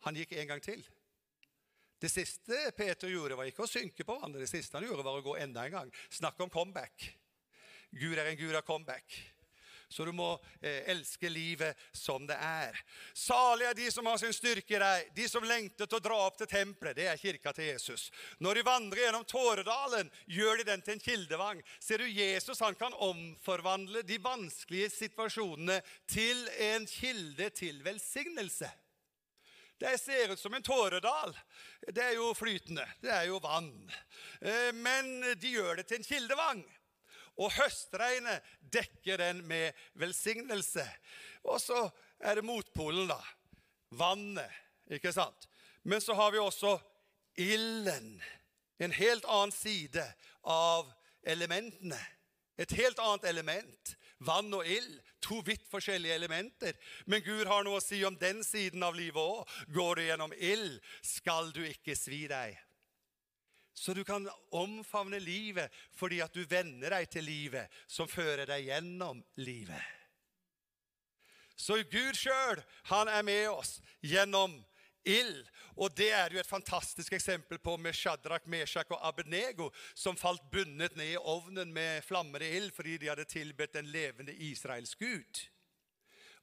Han 0.05 0.19
gikk 0.19 0.35
en 0.35 0.51
gang 0.53 0.63
til. 0.63 0.83
Det 2.01 2.11
siste 2.11 2.57
Peter 2.77 3.09
gjorde, 3.09 3.37
var 3.39 3.47
ikke 3.49 3.63
å 3.65 3.69
synke 3.71 4.05
på 4.05 4.17
vannet. 4.19 4.43
Det 4.43 4.51
siste 4.51 4.77
han 4.77 4.85
gjorde, 4.85 5.05
var 5.05 5.17
å 5.17 5.25
gå 5.25 5.37
enda 5.39 5.63
en 5.65 5.77
gang. 5.77 5.93
Snakk 6.13 6.41
om 6.43 6.51
comeback. 6.51 7.07
Gud 7.95 8.17
er 8.19 8.27
en 8.27 8.37
gud 8.37 8.53
av 8.53 8.65
comeback. 8.67 9.15
Så 9.89 10.05
du 10.05 10.11
må 10.15 10.31
eh, 10.61 10.83
elske 10.91 11.29
livet 11.29 11.77
som 11.95 12.25
det 12.27 12.37
er. 12.41 12.77
Salige 13.13 13.71
er 13.71 13.77
de 13.77 13.89
som 13.93 14.05
har 14.09 14.19
sin 14.21 14.33
styrke 14.35 14.77
i 14.77 14.81
deg, 14.81 15.09
de 15.15 15.27
som 15.29 15.45
lengter 15.45 15.89
til 15.89 15.99
å 15.99 16.05
dra 16.07 16.19
opp 16.27 16.39
til 16.39 16.49
tempelet. 16.51 16.97
Det 16.97 17.09
er 17.11 17.21
kirka 17.21 17.53
til 17.55 17.71
Jesus. 17.73 18.07
Når 18.43 18.59
de 18.59 18.67
vandrer 18.67 19.05
gjennom 19.05 19.27
Tåredalen, 19.29 20.11
gjør 20.25 20.61
de 20.61 20.69
den 20.71 20.85
til 20.85 20.97
en 20.97 21.05
kildevang. 21.05 21.61
Ser 21.79 22.01
du, 22.01 22.07
Jesus 22.09 22.63
han 22.63 22.77
kan 22.79 22.95
omforvandle 23.05 24.05
de 24.07 24.21
vanskelige 24.23 24.89
situasjonene 24.95 25.81
til 26.09 26.47
en 26.71 26.87
kilde 26.89 27.51
til 27.55 27.83
velsignelse. 27.85 28.71
Det 29.77 29.97
ser 29.99 30.31
ut 30.31 30.39
som 30.39 30.53
en 30.53 30.63
tåredal. 30.63 31.35
Det 31.87 32.03
er 32.03 32.13
jo 32.15 32.31
flytende. 32.33 32.85
Det 33.01 33.11
er 33.11 33.25
jo 33.27 33.41
vann. 33.43 33.73
Eh, 34.39 34.71
men 34.73 35.19
de 35.35 35.51
gjør 35.51 35.81
det 35.81 35.89
til 35.89 35.99
en 35.99 36.07
kildevang. 36.07 36.63
Og 37.35 37.51
høstregnet 37.57 38.45
dekker 38.71 39.19
den 39.19 39.41
med 39.47 39.75
velsignelse. 39.99 40.85
Og 41.43 41.59
så 41.61 41.87
er 42.19 42.39
det 42.39 42.47
motpolen, 42.47 43.09
da. 43.11 43.19
Vannet, 43.95 44.51
ikke 44.91 45.13
sant? 45.15 45.47
Men 45.83 46.01
så 46.01 46.15
har 46.17 46.31
vi 46.33 46.41
også 46.41 46.77
ilden. 47.35 48.15
En 48.77 48.91
helt 48.91 49.25
annen 49.25 49.53
side 49.55 50.03
av 50.41 50.89
elementene. 51.23 51.99
Et 52.57 52.71
helt 52.79 52.99
annet 52.99 53.27
element. 53.29 53.95
Vann 54.17 54.53
og 54.55 54.67
ild. 54.67 54.99
To 55.25 55.41
vidt 55.45 55.65
forskjellige 55.69 56.15
elementer. 56.15 56.75
Men 57.05 57.23
Gud 57.25 57.47
har 57.49 57.65
noe 57.65 57.81
å 57.81 57.83
si 57.83 58.01
om 58.07 58.15
den 58.19 58.43
siden 58.45 58.83
av 58.85 58.95
livet 58.95 59.19
òg. 59.21 59.43
Går 59.73 59.95
du 59.95 60.03
gjennom 60.05 60.35
ild, 60.37 60.79
skal 61.03 61.51
du 61.55 61.63
ikke 61.65 61.97
svi 61.97 62.25
deg. 62.31 62.55
Så 63.75 63.93
du 63.93 64.03
kan 64.07 64.29
omfavne 64.55 65.19
livet 65.19 65.73
fordi 65.99 66.21
at 66.23 66.33
du 66.33 66.45
venner 66.47 66.95
deg 66.95 67.09
til 67.11 67.27
livet 67.27 67.81
som 67.91 68.07
fører 68.07 68.47
deg 68.47 68.69
gjennom 68.69 69.19
livet. 69.43 69.83
Så 71.55 71.81
Gud 71.91 72.15
sjøl, 72.19 72.61
han 72.91 73.11
er 73.11 73.23
med 73.23 73.49
oss 73.51 73.77
gjennom 74.03 74.57
ild. 75.07 75.43
Og 75.75 75.91
det 75.95 76.09
er 76.15 76.31
jo 76.31 76.39
et 76.39 76.47
fantastisk 76.47 77.13
eksempel 77.13 77.59
på 77.59 77.75
med 77.77 77.95
Shadrach, 77.95 78.47
Meshach 78.47 78.91
og 78.95 79.07
Abednego, 79.07 79.69
som 79.95 80.17
falt 80.17 80.43
bundet 80.51 80.95
ned 80.95 81.13
i 81.13 81.19
ovnen 81.19 81.73
med 81.75 82.03
flammende 82.03 82.47
ild 82.57 82.71
fordi 82.75 82.97
de 82.97 83.11
hadde 83.11 83.27
tilbedt 83.27 83.75
en 83.75 83.91
levende 83.91 84.35
israelsk 84.49 85.03
gud 85.03 85.43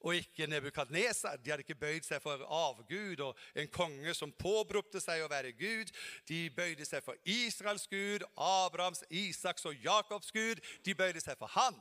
og 0.03 0.17
ikke 0.19 0.47
Nebukadnesar. 0.51 1.39
De 1.39 1.51
hadde 1.51 1.65
ikke 1.67 1.79
bøyd 1.79 2.07
seg 2.07 2.23
for 2.23 2.43
avgud 2.47 3.23
og 3.25 3.39
en 3.59 3.71
konge 3.73 4.15
som 4.19 4.35
påberopte 4.39 5.01
seg 5.03 5.23
å 5.25 5.31
være 5.33 5.55
Gud. 5.59 5.93
De 6.29 6.45
bøyde 6.57 6.87
seg 6.89 7.05
for 7.07 7.19
Israels 7.25 7.87
Gud, 7.91 8.27
Abrahams, 8.37 9.05
Isaks 9.11 9.67
og 9.71 9.79
Jakobs 9.85 10.35
Gud. 10.35 10.63
De 10.85 10.95
bøyde 10.95 11.23
seg 11.23 11.39
for 11.39 11.51
Han. 11.57 11.79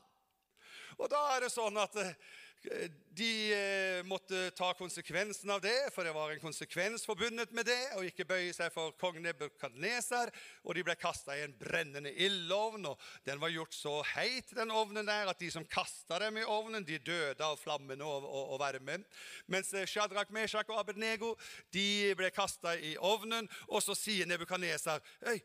Og 0.99 1.09
da 1.11 1.21
er 1.35 1.45
det 1.45 1.53
sånn 1.53 1.77
at 1.81 1.95
eh, 1.97 2.15
de 2.61 3.53
eh, 3.53 4.03
måtte 4.05 4.51
ta 4.55 4.71
konsekvensen 4.77 5.49
av 5.49 5.61
det, 5.63 5.89
for 5.95 6.05
det 6.05 6.13
var 6.13 6.31
en 6.31 6.41
konsekvens 6.43 7.03
forbundet 7.07 7.51
med 7.57 7.65
det, 7.65 7.79
og 7.97 8.05
ikke 8.05 8.27
bøye 8.29 8.53
seg 8.53 8.69
for 8.73 8.93
kong 9.01 9.17
Nebukadneser. 9.23 10.29
Og 10.63 10.77
de 10.77 10.83
ble 10.85 10.95
kasta 10.99 11.35
i 11.35 11.43
en 11.45 11.55
brennende 11.57 12.13
ildovn, 12.13 12.85
og 12.91 13.01
den 13.27 13.41
var 13.41 13.53
gjort 13.53 13.75
så 13.75 13.97
heit, 14.13 14.53
den 14.55 14.73
ovnen 14.73 15.09
der, 15.09 15.31
at 15.31 15.41
de 15.41 15.49
som 15.53 15.65
kasta 15.65 16.21
dem 16.21 16.37
i 16.37 16.45
ovnen, 16.45 16.85
de 16.85 17.01
døde 17.01 17.45
av 17.45 17.57
flammene 17.59 18.05
og, 18.05 18.29
og, 18.29 18.53
og 18.55 18.61
varmen. 18.61 19.05
Mens 19.51 19.73
eh, 19.73 19.89
Shadrach, 19.89 20.31
Meshach 20.35 20.69
og 20.69 20.83
Abednego 20.83 21.33
de 21.73 22.13
ble 22.19 22.29
kasta 22.35 22.77
i 22.77 22.93
ovnen, 22.97 23.49
og 23.67 23.81
så 23.83 23.97
sier 23.97 24.29
Nebukadneser 24.29 25.01
Øy, 25.25 25.41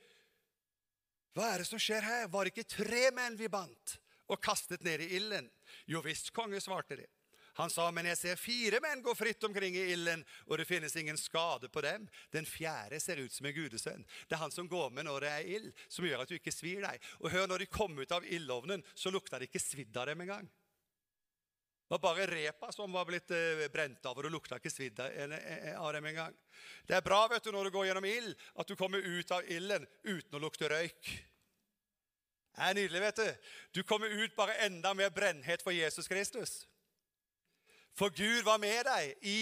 hva 1.36 1.50
er 1.52 1.60
det 1.60 1.68
som 1.68 1.80
skjer 1.80 2.04
her? 2.04 2.30
Var 2.32 2.46
det 2.46 2.54
ikke 2.54 2.74
tre 2.78 3.08
menn 3.12 3.36
vi 3.36 3.48
bandt 3.52 3.98
og 4.32 4.40
kastet 4.40 4.84
ned 4.86 5.02
i 5.04 5.14
ilden? 5.18 5.50
Jo 5.86 6.02
visst, 6.04 6.32
konge, 6.34 6.60
svarte 6.60 6.98
de. 6.98 7.06
Han 7.56 7.70
sa, 7.72 7.86
men 7.94 8.04
jeg 8.10 8.18
ser 8.20 8.36
fire 8.40 8.82
menn 8.84 9.00
gå 9.00 9.14
fritt 9.16 9.44
omkring 9.48 9.78
i 9.78 9.86
ilden, 9.94 10.20
og 10.44 10.58
det 10.60 10.66
finnes 10.68 10.92
ingen 11.00 11.16
skade 11.16 11.70
på 11.72 11.80
dem. 11.80 12.04
Den 12.34 12.44
fjerde 12.44 12.98
ser 13.00 13.22
ut 13.22 13.32
som 13.32 13.48
en 13.48 13.54
gudesønn. 13.56 14.04
Det 14.28 14.36
er 14.36 14.42
han 14.42 14.52
som 14.52 14.68
går 14.68 14.90
med 14.92 15.06
når 15.08 15.24
det 15.24 15.30
er 15.32 15.48
ild, 15.56 15.70
som 15.88 16.04
gjør 16.04 16.26
at 16.26 16.28
du 16.28 16.36
ikke 16.36 16.52
svir 16.52 16.84
deg. 16.84 17.00
Og 17.22 17.32
hør, 17.32 17.46
når 17.48 17.64
de 17.64 17.68
kom 17.72 17.96
ut 17.96 18.12
av 18.12 18.26
ildovnen, 18.28 18.84
så 18.92 19.12
lukta 19.14 19.40
det 19.40 19.48
ikke 19.48 19.62
svidd 19.62 19.96
av 19.96 20.10
dem 20.10 20.26
engang. 20.26 20.50
Det 21.86 21.94
var 21.94 22.02
bare 22.02 22.26
repa 22.28 22.68
som 22.74 22.92
var 22.92 23.06
blitt 23.08 23.30
eh, 23.32 23.64
brent 23.72 24.04
av, 24.04 24.18
og 24.18 24.26
det 24.26 24.34
lukta 24.34 24.58
ikke 24.58 24.74
svidd 24.74 25.00
av 25.00 25.88
dem 25.94 26.10
engang. 26.10 26.36
Det 26.84 26.98
er 26.98 27.08
bra 27.08 27.22
vet 27.30 27.46
du, 27.46 27.52
når 27.54 27.70
du 27.70 27.76
går 27.78 27.88
gjennom 27.88 28.08
ild, 28.10 28.34
at 28.58 28.68
du 28.68 28.76
kommer 28.76 29.00
ut 29.00 29.32
av 29.32 29.48
ilden 29.48 29.86
uten 30.02 30.36
å 30.36 30.42
lukte 30.42 30.68
røyk. 30.68 31.12
Det 32.56 32.64
er 32.64 32.74
nydelig, 32.74 33.00
vet 33.00 33.16
du. 33.16 33.50
Du 33.74 33.82
kommer 33.82 34.08
ut 34.08 34.36
bare 34.36 34.56
enda 34.64 34.94
mer 34.96 35.10
brennhet 35.12 35.62
for 35.62 35.70
Jesus 35.76 36.08
Kristus. 36.08 36.62
For 37.96 38.08
Gud 38.08 38.44
var 38.44 38.58
med 38.58 38.84
deg 38.88 39.26
i 39.28 39.40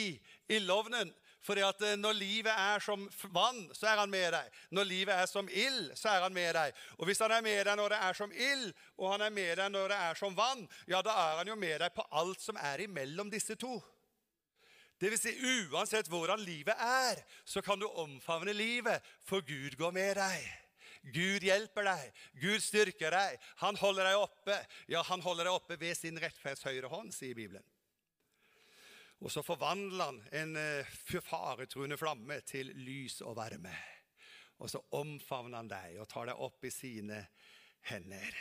ildovnen. 0.48 1.14
For 1.44 1.60
at 1.60 1.82
når 2.00 2.16
livet 2.16 2.52
er 2.56 2.80
som 2.80 3.02
vann, 3.34 3.66
så 3.76 3.86
er 3.90 4.00
han 4.00 4.10
med 4.10 4.32
deg. 4.32 4.52
Når 4.70 4.84
livet 4.88 5.14
er 5.14 5.26
som 5.28 5.48
ild, 5.52 5.90
så 5.96 6.08
er 6.08 6.24
han 6.24 6.34
med 6.34 6.54
deg. 6.56 6.72
Og 6.98 7.04
hvis 7.04 7.20
han 7.20 7.34
er 7.36 7.44
med 7.44 7.60
deg 7.68 7.76
når 7.76 7.92
det 7.92 7.98
er 8.00 8.16
som 8.16 8.32
ild, 8.32 8.70
og 8.96 9.12
han 9.12 9.26
er 9.26 9.34
med 9.34 9.56
deg 9.60 9.72
når 9.74 9.92
det 9.92 9.98
er 10.06 10.18
som 10.18 10.36
vann, 10.36 10.64
ja, 10.88 11.02
da 11.04 11.12
er 11.12 11.42
han 11.42 11.52
jo 11.52 11.58
med 11.60 11.76
deg 11.84 11.92
på 11.92 12.06
alt 12.10 12.40
som 12.40 12.56
er 12.56 12.86
imellom 12.86 13.30
disse 13.30 13.58
to. 13.60 13.76
Det 15.00 15.10
vil 15.12 15.20
si, 15.20 15.36
uansett 15.68 16.08
hvordan 16.08 16.40
livet 16.40 16.80
er, 16.80 17.20
så 17.44 17.60
kan 17.60 17.78
du 17.78 17.90
omfavne 17.90 18.56
livet, 18.56 19.04
for 19.26 19.44
Gud 19.44 19.76
går 19.76 19.92
med 19.92 20.14
deg. 20.16 20.63
Gud 21.12 21.44
hjelper 21.44 21.84
deg, 21.84 22.20
Gud 22.40 22.62
styrker 22.64 23.12
deg, 23.12 23.40
han 23.60 23.76
holder 23.76 24.08
deg 24.08 24.22
oppe. 24.22 24.56
Ja, 24.88 25.02
han 25.04 25.24
holder 25.24 25.50
deg 25.50 25.56
oppe 25.58 25.76
ved 25.80 25.98
sin 25.98 26.20
rettferds 26.20 26.64
høyre 26.64 26.88
hånd, 26.92 27.12
sier 27.12 27.36
Bibelen. 27.36 27.64
Og 29.24 29.32
så 29.32 29.44
forvandler 29.44 30.10
han 30.10 30.22
en 30.36 30.56
uh, 30.56 30.96
faretruende 31.24 31.98
flamme 32.00 32.40
til 32.48 32.72
lys 32.84 33.20
og 33.24 33.36
varme. 33.38 33.72
Og 34.60 34.70
så 34.70 34.80
omfavner 34.96 35.60
han 35.60 35.70
deg 35.70 36.00
og 36.00 36.08
tar 36.10 36.28
deg 36.30 36.40
opp 36.44 36.64
i 36.64 36.72
sine 36.72 37.20
hender. 37.90 38.36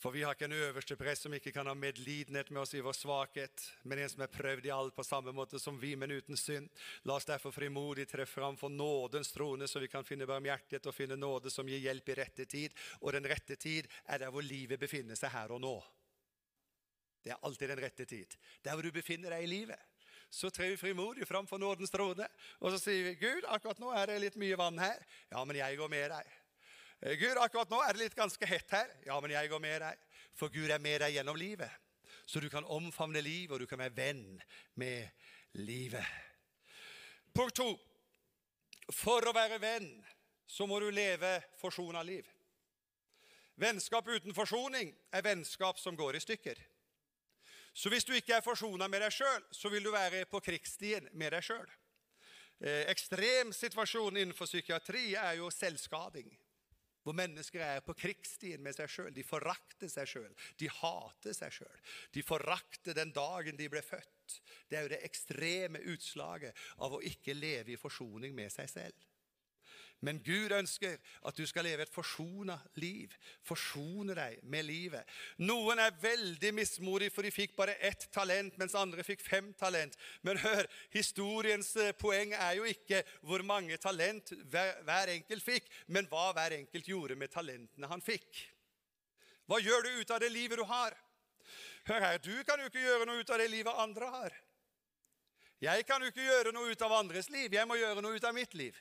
For 0.00 0.14
vi 0.14 0.22
har 0.24 0.32
ikke 0.32 0.46
en 0.48 0.56
øverste 0.56 0.96
prest 0.96 1.26
som 1.26 1.34
ikke 1.36 1.52
kan 1.52 1.68
ha 1.68 1.74
medlidenhet 1.76 2.48
med 2.50 2.62
oss 2.62 2.72
i 2.72 2.80
vår 2.80 2.96
svakhet, 2.96 3.64
men 3.84 4.00
en 4.00 4.08
som 4.08 4.22
er 4.24 4.32
prøvd 4.32 4.70
i 4.70 4.72
alt 4.72 4.94
på 4.96 5.04
samme 5.04 5.34
måte 5.36 5.60
som 5.60 5.76
vi, 5.80 5.92
men 5.96 6.14
uten 6.16 6.40
synd. 6.40 6.70
La 7.04 7.18
oss 7.18 7.28
derfor 7.28 7.52
frimodig 7.52 8.06
tre 8.08 8.24
fram 8.24 8.56
for 8.56 8.72
nådens 8.72 9.32
trone, 9.36 9.68
så 9.68 9.82
vi 9.82 9.90
kan 9.92 10.06
finne 10.08 10.28
barmhjertighet 10.30 10.88
og 10.88 10.96
finne 10.96 11.20
nåde 11.20 11.52
som 11.52 11.68
gir 11.68 11.84
hjelp 11.84 12.08
i 12.08 12.16
rette 12.22 12.48
tid. 12.48 12.80
Og 13.02 13.12
den 13.12 13.28
rette 13.28 13.60
tid 13.60 13.92
er 14.08 14.24
der 14.24 14.32
hvor 14.32 14.46
livet 14.46 14.80
befinner 14.80 15.20
seg 15.20 15.36
her 15.36 15.52
og 15.52 15.60
nå. 15.60 15.76
Det 17.20 17.34
er 17.34 17.44
alltid 17.44 17.68
den 17.68 17.84
rette 17.84 18.08
tid. 18.08 18.40
Der 18.64 18.72
hvor 18.72 18.88
du 18.88 18.92
befinner 18.96 19.36
deg 19.36 19.44
i 19.44 19.54
livet 19.58 19.88
så 20.30 20.46
trer 20.54 20.70
vi 20.70 20.76
frimodig 20.78 21.26
fram 21.26 21.46
for 21.46 21.58
nådens 21.58 21.90
trone. 21.90 22.26
Og 22.62 22.70
så 22.70 22.78
sier 22.78 23.08
vi, 23.08 23.16
'Gud, 23.18 23.42
akkurat 23.50 23.80
nå 23.82 23.90
er 23.90 24.06
det 24.06 24.20
litt 24.22 24.36
mye 24.38 24.56
vann 24.56 24.78
her.' 24.78 25.02
'Ja, 25.28 25.44
men 25.44 25.58
jeg 25.58 25.76
går 25.76 25.90
med 25.90 26.10
deg.' 26.14 26.39
Eh, 27.00 27.16
Gud, 27.16 27.38
akkurat 27.40 27.70
nå 27.72 27.80
er 27.84 27.96
det 27.96 28.04
litt 28.04 28.16
ganske 28.18 28.46
hett 28.46 28.72
her. 28.76 28.90
Ja, 29.06 29.16
men 29.20 29.32
jeg 29.32 29.48
går 29.48 29.62
med 29.62 29.80
deg. 29.80 30.00
For 30.36 30.52
Gud 30.52 30.70
er 30.70 30.82
med 30.82 31.00
deg 31.00 31.16
gjennom 31.16 31.38
livet. 31.38 31.70
Så 32.26 32.40
du 32.40 32.50
kan 32.52 32.64
omfavne 32.64 33.22
livet, 33.24 33.54
og 33.54 33.60
du 33.62 33.66
kan 33.66 33.80
være 33.80 33.96
venn 33.96 34.40
med 34.78 35.08
livet. 35.58 36.06
Punkt 37.34 37.56
to. 37.56 37.70
For 38.92 39.24
å 39.24 39.34
være 39.34 39.60
venn 39.62 39.88
så 40.50 40.66
må 40.66 40.80
du 40.82 40.90
leve 40.90 41.38
forsona 41.60 42.02
liv. 42.02 42.26
Vennskap 43.60 44.06
uten 44.08 44.34
forsoning 44.34 44.92
er 45.14 45.24
vennskap 45.24 45.78
som 45.78 45.96
går 45.96 46.16
i 46.18 46.22
stykker. 46.24 46.58
Så 47.74 47.90
hvis 47.92 48.04
du 48.04 48.12
ikke 48.16 48.38
er 48.38 48.44
forsona 48.44 48.88
med 48.90 49.04
deg 49.04 49.14
sjøl, 49.14 49.44
så 49.54 49.70
vil 49.70 49.84
du 49.84 49.92
være 49.94 50.24
på 50.30 50.40
krigsstien 50.42 51.06
med 51.12 51.32
deg 51.36 51.44
sjøl. 51.46 51.66
Eh, 52.60 52.88
ekstremsituasjonen 52.92 54.20
innenfor 54.20 54.50
psykiatri 54.50 55.14
er 55.14 55.38
jo 55.38 55.52
selvskading. 55.54 56.28
Hvor 57.02 57.16
mennesker 57.16 57.62
er 57.64 57.84
på 57.84 57.94
krigsstien 57.96 58.62
med 58.62 58.76
seg 58.76 58.90
sjøl. 58.92 59.12
De 59.16 59.24
forakter 59.24 59.88
seg 59.88 60.08
sjøl. 60.10 60.32
De 60.60 60.68
hater 60.80 61.36
seg 61.36 61.54
sjøl. 61.60 61.78
De 62.12 62.24
forakter 62.26 62.96
den 62.96 63.14
dagen 63.16 63.56
de 63.56 63.68
ble 63.72 63.82
født. 63.84 64.40
Det 64.68 64.78
er 64.78 64.84
jo 64.86 64.92
det 64.92 65.00
ekstreme 65.08 65.80
utslaget 65.92 66.56
av 66.84 66.94
å 66.96 67.04
ikke 67.06 67.34
leve 67.36 67.74
i 67.74 67.80
forsoning 67.80 68.36
med 68.36 68.52
seg 68.52 68.68
selv. 68.70 69.09
Men 70.00 70.20
Gud 70.24 70.52
ønsker 70.56 70.96
at 71.28 71.36
du 71.36 71.42
skal 71.48 71.66
leve 71.68 71.84
et 71.84 71.92
forsona 71.92 72.56
liv. 72.80 73.12
Forsone 73.44 74.14
deg 74.16 74.38
med 74.48 74.64
livet. 74.64 75.04
Noen 75.44 75.82
er 75.82 75.96
veldig 76.00 76.54
mismodige, 76.56 77.12
for 77.12 77.26
de 77.26 77.32
fikk 77.34 77.52
bare 77.58 77.76
ett 77.84 78.06
talent, 78.12 78.56
mens 78.60 78.76
andre 78.78 79.04
fikk 79.04 79.20
fem 79.20 79.52
talent. 79.60 79.98
Men 80.24 80.40
hør, 80.40 80.64
historiens 80.94 81.74
eh, 81.76 81.92
poeng 82.00 82.32
er 82.32 82.56
jo 82.56 82.64
ikke 82.70 83.02
hvor 83.28 83.44
mange 83.44 83.76
talent 83.82 84.32
hver, 84.48 84.80
hver 84.88 85.12
enkelt 85.18 85.44
fikk, 85.44 85.68
men 85.92 86.08
hva 86.08 86.30
hver 86.36 86.56
enkelt 86.62 86.88
gjorde 86.88 87.18
med 87.20 87.32
talentene 87.34 87.92
han 87.92 88.04
fikk. 88.04 88.46
Hva 89.50 89.60
gjør 89.60 89.84
du 89.84 89.94
ut 90.00 90.12
av 90.14 90.20
det 90.22 90.32
livet 90.32 90.62
du 90.62 90.64
har? 90.64 90.96
Hør 91.90 92.00
her, 92.06 92.18
Du 92.22 92.36
kan 92.46 92.60
jo 92.60 92.70
ikke 92.70 92.80
gjøre 92.80 93.08
noe 93.08 93.20
ut 93.20 93.30
av 93.30 93.40
det 93.40 93.50
livet 93.50 93.84
andre 93.84 94.08
har. 94.14 94.36
Jeg 95.60 95.84
kan 95.84 96.00
jo 96.00 96.08
ikke 96.08 96.24
gjøre 96.24 96.52
noe 96.56 96.72
ut 96.72 96.82
av 96.86 96.92
andres 96.96 97.28
liv. 97.28 97.52
Jeg 97.52 97.68
må 97.68 97.76
gjøre 97.76 98.00
noe 98.00 98.16
ut 98.16 98.24
av 98.24 98.32
mitt 98.32 98.54
liv. 98.56 98.76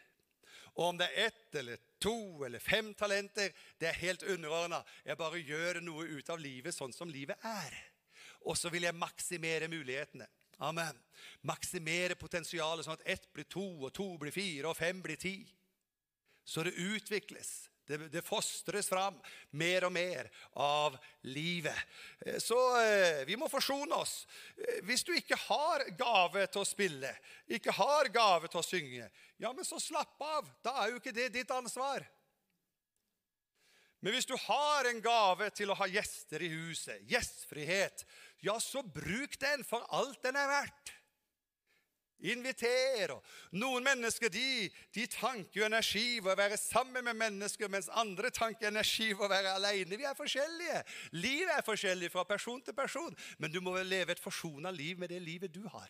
Og 0.75 0.89
om 0.91 0.97
det 0.99 1.07
er 1.09 1.29
ett 1.29 1.55
eller 1.61 1.79
to 2.01 2.45
eller 2.45 2.59
fem 2.63 2.93
talenter, 2.97 3.53
det 3.79 3.89
er 3.89 4.01
helt 4.01 4.23
underordna. 4.23 4.81
Jeg 5.05 5.19
bare 5.19 5.41
gjør 5.43 5.81
noe 5.83 6.07
ut 6.07 6.29
av 6.29 6.41
livet 6.41 6.75
sånn 6.75 6.93
som 6.95 7.11
livet 7.11 7.39
er. 7.45 7.75
Og 8.47 8.57
så 8.57 8.71
vil 8.71 8.87
jeg 8.87 8.95
maksimere 8.95 9.67
mulighetene. 9.71 10.27
Amen. 10.59 10.95
Maksimere 11.47 12.17
potensialet 12.19 12.85
sånn 12.85 12.97
at 12.99 13.07
ett 13.07 13.29
blir 13.33 13.47
to, 13.47 13.65
og 13.85 13.93
to 13.95 14.11
blir 14.19 14.35
fire, 14.35 14.67
og 14.67 14.77
fem 14.77 14.99
blir 15.03 15.19
ti. 15.19 15.37
Så 16.43 16.63
det 16.65 16.75
utvikles. 16.75 17.68
Det, 17.89 17.97
det, 18.13 18.21
fostres 18.21 18.85
fram 18.85 19.15
mer 19.57 19.87
og 19.87 19.93
mer 19.95 20.27
av 20.61 20.97
livet. 21.25 21.79
Eh, 22.21 22.37
så 22.37 22.57
eh, 22.77 23.23
vi 23.25 23.33
må 23.33 23.47
forsone 23.49 23.97
oss. 23.97 24.27
Eh, 24.53 24.83
hvis 24.85 25.01
du 25.07 25.09
ikke 25.17 25.39
har 25.47 25.87
gave 25.97 26.43
til 26.53 26.61
å 26.61 26.67
spille, 26.69 27.09
ikke 27.49 27.73
har 27.73 28.11
gave 28.13 28.51
til 28.51 28.61
å 28.61 28.67
synge, 28.67 29.09
ja, 29.41 29.49
men 29.49 29.65
så 29.65 29.81
slapp 29.81 30.21
av. 30.21 30.53
Da 30.61 30.75
er 30.83 30.91
jo 30.93 31.01
ikke 31.01 31.15
det 31.17 31.31
ditt 31.33 31.55
ansvar. 31.55 32.05
Men 34.05 34.13
hvis 34.13 34.29
du 34.29 34.35
har 34.37 34.85
en 34.91 35.01
gave 35.01 35.49
til 35.57 35.73
å 35.73 35.79
ha 35.81 35.89
gjester 35.89 36.45
i 36.45 36.53
huset, 36.53 37.01
gjestfrihet, 37.09 38.05
ja, 38.45 38.59
så 38.61 38.85
bruk 38.85 39.33
den 39.41 39.65
for 39.65 39.81
alt 39.97 40.21
den 40.23 40.37
er 40.37 40.53
verdt. 40.53 40.93
Inviter. 42.19 43.13
Noen 43.55 43.85
mennesker 43.85 44.31
de, 44.33 44.67
de 44.95 45.05
tanker 45.07 45.61
jo 45.61 45.67
energi 45.67 46.19
ved 46.19 46.33
å 46.33 46.39
være 46.39 46.57
sammen 46.59 47.05
med 47.07 47.15
mennesker, 47.15 47.71
mens 47.71 47.87
andre 47.95 48.31
tanker 48.35 48.67
energi 48.67 49.13
ved 49.13 49.23
å 49.29 49.31
være 49.31 49.55
alene. 49.55 49.95
Vi 49.95 50.07
er 50.07 50.17
forskjellige. 50.17 50.83
Livet 51.15 51.55
er 51.55 51.65
forskjellig 51.65 52.11
fra 52.11 52.25
person 52.27 52.59
til 52.61 52.75
person. 52.75 53.15
Men 53.39 53.53
du 53.53 53.61
må 53.63 53.77
leve 53.83 54.15
et 54.15 54.23
forsona 54.23 54.71
liv 54.75 54.99
med 54.99 55.13
det 55.13 55.21
livet 55.23 55.55
du 55.55 55.63
har. 55.71 55.87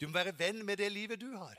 Du 0.00 0.06
må 0.08 0.16
være 0.16 0.32
venn 0.36 0.62
med 0.64 0.80
det 0.80 0.88
livet 0.92 1.20
du 1.20 1.28
har. 1.36 1.58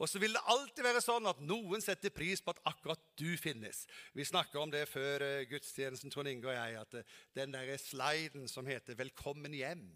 Og 0.00 0.08
så 0.08 0.20
vil 0.20 0.32
det 0.32 0.44
alltid 0.48 0.84
være 0.84 1.02
sånn 1.04 1.28
at 1.28 1.42
noen 1.44 1.82
setter 1.84 2.12
pris 2.12 2.40
på 2.40 2.54
at 2.54 2.62
akkurat 2.70 3.00
du 3.20 3.34
finnes. 3.40 3.84
Vi 4.16 4.24
snakka 4.24 4.60
om 4.62 4.72
det 4.72 4.86
før 4.88 5.24
eh, 5.26 5.44
gudstjenesten, 5.50 6.12
Trond 6.12 6.30
Inge 6.30 6.48
og 6.48 6.56
jeg, 6.56 6.78
at 6.80 6.96
eh, 6.96 7.18
den 7.36 7.52
der 7.52 7.76
sliden 7.80 8.48
som 8.48 8.68
heter 8.68 8.96
'Velkommen 8.96 9.52
hjem' 9.52 9.92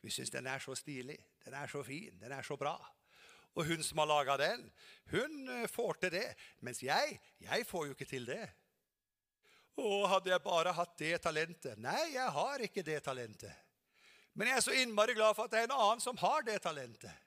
Vi 0.00 0.10
syns 0.10 0.30
den 0.32 0.46
er 0.46 0.58
så 0.58 0.74
stilig, 0.74 1.18
den 1.44 1.56
er 1.56 1.70
så 1.70 1.82
fin, 1.84 2.16
den 2.20 2.32
er 2.32 2.46
så 2.46 2.56
bra. 2.60 2.76
Og 3.58 3.66
hun 3.66 3.82
som 3.82 3.98
har 3.98 4.10
laga 4.10 4.36
den, 4.38 4.62
hun 5.10 5.48
eh, 5.48 5.68
får 5.70 6.02
til 6.04 6.14
det. 6.14 6.28
Mens 6.64 6.82
jeg, 6.84 7.16
jeg 7.42 7.66
får 7.66 7.88
jo 7.88 7.96
ikke 7.96 8.08
til 8.08 8.28
det. 8.28 8.44
Å, 9.80 9.88
hadde 10.12 10.30
jeg 10.32 10.44
bare 10.44 10.74
hatt 10.76 10.94
det 11.00 11.16
talentet. 11.24 11.80
Nei, 11.80 12.12
jeg 12.14 12.36
har 12.36 12.62
ikke 12.66 12.84
det 12.86 13.00
talentet. 13.06 13.66
Men 14.38 14.50
jeg 14.50 14.60
er 14.60 14.64
så 14.64 14.76
innmari 14.78 15.16
glad 15.16 15.34
for 15.34 15.48
at 15.48 15.54
det 15.54 15.64
er 15.64 15.68
en 15.70 15.78
annen 15.78 16.04
som 16.04 16.18
har 16.20 16.46
det 16.46 16.60
talentet. 16.62 17.26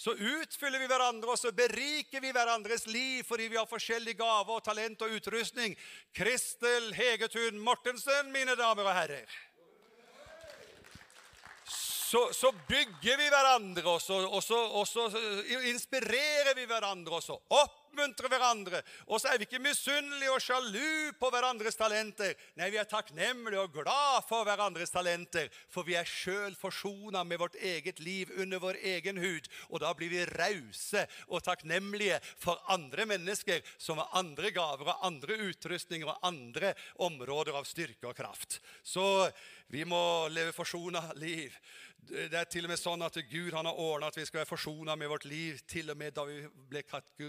Så 0.00 0.14
utfyller 0.14 0.80
vi 0.80 0.86
hverandre, 0.88 1.34
og 1.34 1.36
så 1.36 1.50
beriker 1.52 2.22
vi 2.22 2.30
hverandres 2.32 2.86
liv 2.88 3.26
fordi 3.26 3.50
vi 3.50 3.58
har 3.58 3.68
forskjellige 3.68 4.20
gaver, 4.20 4.62
talent 4.64 5.02
og 5.04 5.16
utrustning. 5.18 5.74
Kristel 6.16 6.92
Hegetun 6.96 7.58
Mortensen, 7.60 8.30
mine 8.32 8.54
damer 8.56 8.86
og 8.86 8.96
herrer 8.96 9.40
så, 12.10 12.20
så, 12.34 12.50
bygger 12.68 13.16
vi 13.20 13.28
hverandre, 13.30 13.84
og 13.86 14.00
så, 14.02 14.16
og, 14.26 14.42
så, 14.42 14.58
og 14.80 14.86
så, 14.88 15.04
inspirerer 15.70 16.56
vi 16.58 16.66
hverandre, 16.66 17.20
og 17.20 17.22
så 17.22 17.36
oppmuntrer 17.90 18.30
hverandre. 18.30 18.80
Og 19.10 19.20
så 19.20 19.30
er 19.30 19.40
vi 19.40 19.46
ikke 19.48 19.62
misunnelige 19.62 20.32
og 20.32 20.42
sjalu 20.42 21.10
på 21.18 21.30
hverandres 21.32 21.78
talenter. 21.78 22.36
Nei, 22.58 22.70
vi 22.70 22.78
er 22.80 22.88
takknemlige 22.88 23.60
og 23.64 23.74
glad 23.74 24.26
for 24.28 24.46
hverandres 24.46 24.92
talenter, 24.94 25.50
for 25.70 25.86
vi 25.86 25.96
er 25.98 26.08
sjøl 26.08 26.54
forsona 26.58 27.24
med 27.26 27.40
vårt 27.42 27.58
eget 27.58 28.00
liv 28.00 28.30
under 28.38 28.62
vår 28.62 28.80
egen 28.94 29.18
hud. 29.20 29.50
Og 29.70 29.82
da 29.82 29.92
blir 29.94 30.12
vi 30.12 30.24
rause 30.30 31.06
og 31.28 31.42
takknemlige 31.46 32.20
for 32.38 32.62
andre 32.70 33.06
mennesker 33.10 33.64
som 33.78 34.00
har 34.00 34.14
andre 34.20 34.54
gaver 34.54 34.94
og 34.94 35.06
andre 35.06 35.40
utrustninger 35.50 36.08
og 36.08 36.26
andre 36.26 36.74
områder 37.02 37.56
av 37.58 37.68
styrke 37.68 38.10
og 38.10 38.16
kraft. 38.18 38.60
Så 38.82 39.30
vi 39.70 39.84
må 39.86 40.28
leve 40.32 40.54
forsona 40.54 41.02
liv. 41.18 41.54
Det 42.10 42.34
er 42.34 42.46
til 42.48 42.64
og 42.66 42.72
med 42.72 42.80
sånn 42.80 43.02
at 43.04 43.18
Gud 43.30 43.52
har 43.54 43.66
ordna 43.70 44.08
at 44.10 44.16
vi 44.16 44.24
skal 44.26 44.40
være 44.40 44.48
forsona 44.48 44.96
med 44.98 45.10
vårt 45.12 45.26
liv 45.28 45.60
til 45.68 45.92
og 45.92 45.98
med 46.00 46.14
da 46.16 46.24
vi 46.26 46.40
ble 46.70 46.82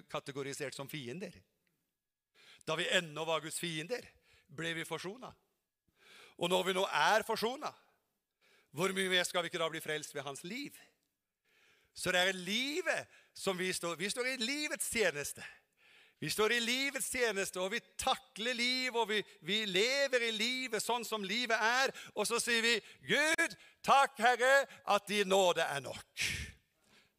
kategorisert 0.09 0.50
som 0.53 0.89
fiender. 0.89 1.33
Da 2.67 2.75
vi 2.75 2.89
ennå 2.89 3.25
var 3.25 3.41
Guds 3.41 3.59
fiender, 3.59 4.05
ble 4.47 4.73
vi 4.73 4.85
forsona. 4.85 5.31
Og 6.37 6.49
når 6.49 6.63
vi 6.67 6.73
nå 6.73 6.85
er 6.85 7.25
forsona, 7.27 7.71
hvor 8.71 8.93
mye 8.95 9.09
mer 9.11 9.23
skal 9.27 9.43
vi 9.43 9.51
ikke 9.51 9.59
da 9.59 9.69
bli 9.69 9.81
frelst 9.83 10.15
ved 10.15 10.23
hans 10.23 10.43
liv? 10.43 10.75
Så 11.93 12.11
det 12.11 12.21
er 12.21 12.37
livet 12.37 13.07
som 13.35 13.57
vi 13.57 13.73
står 13.73 13.97
Vi 13.99 14.09
står 14.09 14.27
i 14.27 14.37
livets 14.39 14.89
tjeneste. 14.89 15.43
Vi 16.21 16.29
står 16.29 16.53
i 16.53 16.59
livets 16.61 17.09
tjeneste, 17.09 17.57
og 17.59 17.71
vi 17.73 17.79
takler 17.97 18.53
liv, 18.53 18.95
og 18.95 19.07
vi, 19.09 19.23
vi, 19.41 19.63
lever 19.65 20.27
i 20.27 20.31
livet 20.35 20.83
sånn 20.83 21.01
som 21.01 21.23
livet 21.25 21.57
er. 21.57 21.89
Og 22.13 22.27
så 22.29 22.37
sier 22.37 22.61
vi, 22.61 22.75
'Gud, 23.09 23.55
takk, 23.81 24.13
Herre, 24.21 24.67
at 24.85 25.07
din 25.09 25.27
nåde 25.33 25.65
er 25.65 25.81
nok.' 25.81 26.27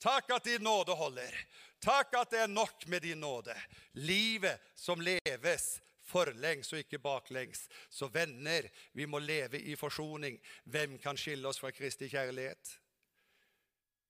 Takk 0.02 0.30
at 0.34 0.46
din 0.46 0.62
nåde 0.62 0.94
holder. 0.94 1.34
Takk 1.82 2.14
at 2.14 2.30
det 2.30 2.44
er 2.44 2.50
nok 2.50 2.86
med 2.86 3.02
din 3.02 3.18
nåde. 3.20 3.54
Livet 3.98 4.60
som 4.78 5.00
leves 5.02 5.80
forlengs 6.06 6.72
og 6.72 6.82
ikke 6.82 7.00
baklengs. 7.02 7.66
Så 7.90 8.06
venner, 8.12 8.68
vi 8.92 9.06
må 9.06 9.18
leve 9.18 9.60
i 9.60 9.74
forsoning. 9.76 10.38
Hvem 10.64 10.98
kan 11.02 11.18
skille 11.18 11.48
oss 11.48 11.60
fra 11.60 11.72
Kristi 11.74 12.08
kjærlighet? 12.12 12.76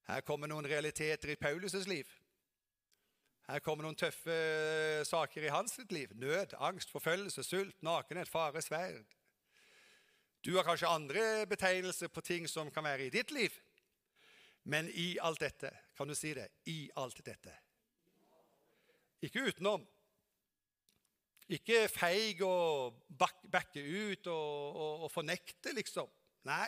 Her 0.08 0.20
kommer 0.26 0.50
noen 0.50 0.68
realiteter 0.68 1.32
i 1.32 1.38
Paulus' 1.40 1.88
liv. 1.88 2.08
Her 3.48 3.60
kommer 3.64 3.86
noen 3.86 3.98
tøffe 3.98 4.34
saker 5.08 5.46
i 5.46 5.52
hans 5.52 5.78
liv. 5.90 6.12
Nød, 6.14 6.54
angst, 6.58 6.92
forfølgelse, 6.92 7.44
sult, 7.44 7.76
nakenhet, 7.82 8.28
fare, 8.28 8.62
sverd. 8.62 9.16
Du 10.42 10.56
har 10.56 10.66
kanskje 10.66 10.90
andre 10.90 11.46
betegnelser 11.46 12.10
på 12.10 12.20
ting 12.20 12.48
som 12.50 12.70
kan 12.70 12.84
være 12.84 13.06
i 13.06 13.14
ditt 13.14 13.30
liv. 13.30 13.54
Men 14.64 14.88
i 14.94 15.16
alt 15.22 15.40
dette, 15.42 15.72
kan 15.96 16.08
du 16.08 16.14
si 16.14 16.34
det? 16.36 16.48
I 16.70 16.90
alt 16.96 17.18
dette. 17.26 17.54
Ikke 19.22 19.46
utenom. 19.48 19.84
Ikke 21.52 21.84
feig 21.90 22.40
og 22.46 23.02
backe 23.18 23.82
ut 23.82 24.26
og, 24.30 24.76
og, 24.76 25.06
og 25.06 25.10
fornekte, 25.12 25.74
liksom. 25.76 26.10
Nei. 26.46 26.66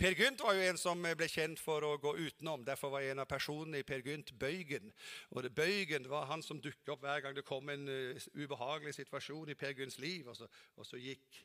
Per 0.00 0.14
Gynt 0.16 0.40
var 0.40 0.54
jo 0.56 0.64
en 0.64 0.78
som 0.80 1.02
ble 1.04 1.26
kjent 1.28 1.60
for 1.60 1.84
å 1.84 1.96
gå 2.00 2.14
utenom. 2.16 2.62
Derfor 2.64 2.94
var 2.94 3.04
en 3.04 3.20
av 3.20 3.28
personene 3.28 3.82
i 3.82 3.84
Per 3.84 4.00
Gynt 4.06 4.32
Bøygen. 4.40 4.88
Og 5.34 5.44
det 5.44 5.52
Bøygen 5.52 6.08
var 6.08 6.28
han 6.30 6.44
som 6.44 6.60
dukket 6.62 6.88
opp 6.94 7.04
hver 7.04 7.20
gang 7.24 7.36
det 7.36 7.44
kom 7.44 7.68
en 7.68 7.84
uh, 7.84 8.28
ubehagelig 8.32 8.96
situasjon 8.96 9.52
i 9.52 9.58
Per 9.60 9.74
Gynts 9.76 9.98
liv. 10.00 10.28
Og 10.30 10.38
så, 10.38 10.48
og 10.80 10.88
så 10.88 11.00
gikk 11.00 11.42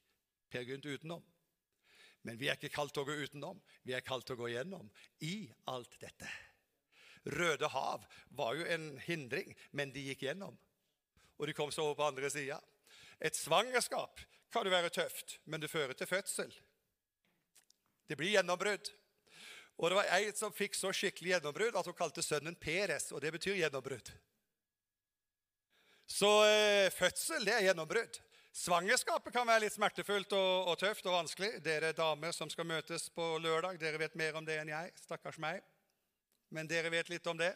Per 0.52 0.64
Gynt 0.64 0.88
utenom. 0.88 1.24
Men 2.26 2.40
vi 2.42 2.50
er 2.50 2.58
ikke 2.58 2.74
kalt 2.74 2.96
til 2.96 3.04
å 3.04 3.08
gå 3.08 3.16
utenom. 3.22 3.60
Vi 3.86 3.94
er 3.94 4.06
kalt 4.06 4.26
til 4.26 4.34
å 4.38 4.42
gå 4.42 4.50
gjennom 4.56 4.90
i 5.26 5.46
alt 5.70 5.94
dette. 6.02 6.30
Røde 7.26 7.70
hav 7.70 8.06
var 8.38 8.58
jo 8.58 8.66
en 8.70 8.96
hindring, 9.06 9.54
men 9.72 9.94
de 9.94 10.04
gikk 10.10 10.26
gjennom. 10.26 10.58
Og 11.38 11.50
de 11.50 11.56
kom 11.58 11.72
så 11.74 11.86
over 11.86 12.00
på 12.00 12.08
andre 12.08 12.30
sida. 12.34 12.58
Et 13.22 13.38
svangerskap 13.38 14.22
kan 14.54 14.66
jo 14.66 14.74
være 14.74 14.94
tøft, 14.94 15.40
men 15.46 15.62
det 15.62 15.70
fører 15.70 15.98
til 15.98 16.10
fødsel. 16.10 16.54
Det 18.10 18.18
blir 18.18 18.36
gjennombrudd. 18.36 18.90
Og 19.78 19.92
det 19.92 19.98
var 19.98 20.12
ei 20.18 20.30
som 20.38 20.54
fikk 20.56 20.78
så 20.78 20.94
skikkelig 20.96 21.36
gjennombrudd 21.36 21.78
at 21.78 21.90
hun 21.90 21.98
kalte 21.98 22.24
sønnen 22.26 22.56
Peres, 22.58 23.12
og 23.12 23.22
det 23.22 23.34
betyr 23.36 23.60
gjennombrudd. 23.60 24.14
Så 26.10 26.30
eh, 26.48 26.94
fødsel, 26.94 27.46
det 27.46 27.58
er 27.58 27.68
gjennombrudd. 27.70 28.22
Svangerskapet 28.56 29.34
kan 29.36 29.48
være 29.48 29.66
litt 29.66 29.76
smertefullt 29.76 30.32
og, 30.38 30.70
og, 30.72 30.78
tøft 30.80 31.08
og 31.10 31.18
vanskelig. 31.18 31.58
Dere 31.64 31.92
damer 31.96 32.32
som 32.32 32.48
skal 32.52 32.68
møtes 32.70 33.10
på 33.12 33.34
lørdag, 33.44 33.76
dere 33.82 34.00
vet 34.00 34.16
mer 34.16 34.38
om 34.40 34.46
det 34.48 34.62
enn 34.62 34.72
jeg. 34.72 34.94
Stakkars 35.04 35.40
meg. 35.44 35.60
Men 36.56 36.70
dere 36.70 36.92
vet 36.94 37.12
litt 37.12 37.28
om 37.28 37.36
det. 37.40 37.52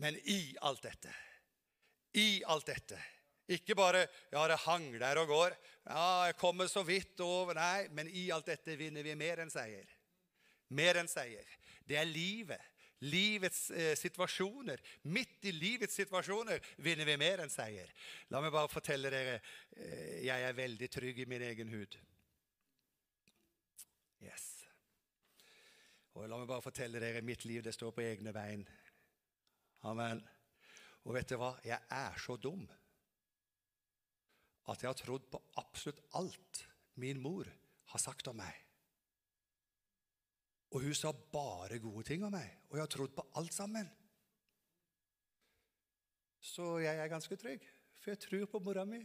Men 0.00 0.16
i 0.24 0.56
alt 0.64 0.80
dette, 0.82 1.12
i 2.18 2.40
alt 2.50 2.66
dette 2.66 2.98
ikke 3.54 3.76
bare 3.76 4.06
'ja, 4.32 4.48
det 4.48 4.56
hang 4.64 4.86
der 4.98 5.18
og 5.20 5.28
går', 5.28 5.56
'ja, 5.86 6.24
jeg 6.24 6.36
kommer 6.36 6.66
så 6.66 6.82
vidt 6.82 7.20
over' 7.20 7.54
Nei, 7.54 7.88
men 7.88 8.08
i 8.08 8.30
alt 8.30 8.46
dette 8.46 8.76
vinner 8.76 9.02
vi 9.02 9.14
mer 9.14 9.42
enn 9.42 9.50
seier. 9.50 9.84
Mer 10.70 10.96
enn 10.96 11.08
seier. 11.08 11.44
Det 11.86 11.96
er 11.96 12.04
livet. 12.04 12.60
Livets 13.04 13.68
eh, 13.74 13.92
situasjoner. 13.98 14.80
Midt 15.12 15.44
i 15.48 15.52
livets 15.54 15.96
situasjoner 15.98 16.62
vinner 16.84 17.08
vi 17.08 17.16
mer 17.20 17.44
enn 17.44 17.52
seier. 17.52 17.90
La 18.32 18.40
meg 18.42 18.54
bare 18.54 18.72
fortelle 18.72 19.12
dere 19.12 19.38
eh, 19.38 20.24
jeg 20.24 20.48
er 20.48 20.58
veldig 20.58 20.90
trygg 20.92 21.24
i 21.24 21.28
min 21.30 21.44
egen 21.50 21.72
hud. 21.74 21.98
Yes. 24.24 24.46
Og 26.14 26.28
la 26.30 26.38
meg 26.38 26.48
bare 26.48 26.64
fortelle 26.64 27.02
dere 27.02 27.24
mitt 27.26 27.44
liv 27.48 27.64
det 27.64 27.74
står 27.76 27.92
på 27.92 28.06
egne 28.06 28.32
bein. 28.32 28.64
Amen. 29.90 30.22
Og 31.04 31.16
vet 31.16 31.28
du 31.28 31.36
hva? 31.40 31.52
Jeg 31.66 31.80
er 31.92 32.16
så 32.20 32.38
dum 32.40 32.64
at 34.72 34.80
jeg 34.80 34.88
har 34.88 34.96
trodd 34.96 35.26
på 35.28 35.40
absolutt 35.60 36.00
alt 36.16 36.62
min 37.00 37.20
mor 37.20 37.48
har 37.92 38.00
sagt 38.00 38.30
om 38.30 38.38
meg. 38.40 38.63
Og 40.74 40.82
hun 40.82 40.96
sa 40.98 41.12
bare 41.14 41.78
gode 41.78 42.02
ting 42.08 42.24
om 42.26 42.34
meg, 42.34 42.50
og 42.68 42.76
jeg 42.76 42.82
har 42.82 42.90
trodd 42.90 43.12
på 43.14 43.24
alt 43.38 43.54
sammen. 43.54 43.86
Så 46.42 46.80
jeg 46.82 46.98
er 46.98 47.12
ganske 47.12 47.38
trygg, 47.38 47.62
for 48.00 48.12
jeg 48.12 48.22
tror 48.24 48.48
på 48.50 48.60
mora 48.66 48.82
mi. 48.88 48.98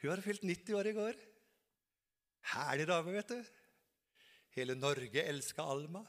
Hun 0.00 0.10
har 0.10 0.24
fylt 0.24 0.46
90 0.48 0.78
år 0.78 0.90
i 0.90 0.96
går. 0.96 1.20
Herlig 2.54 2.88
dame, 2.88 3.12
vet 3.18 3.34
du. 3.34 3.52
Hele 4.56 4.78
Norge 4.78 5.26
elska 5.28 5.62
Alma. 5.62 6.02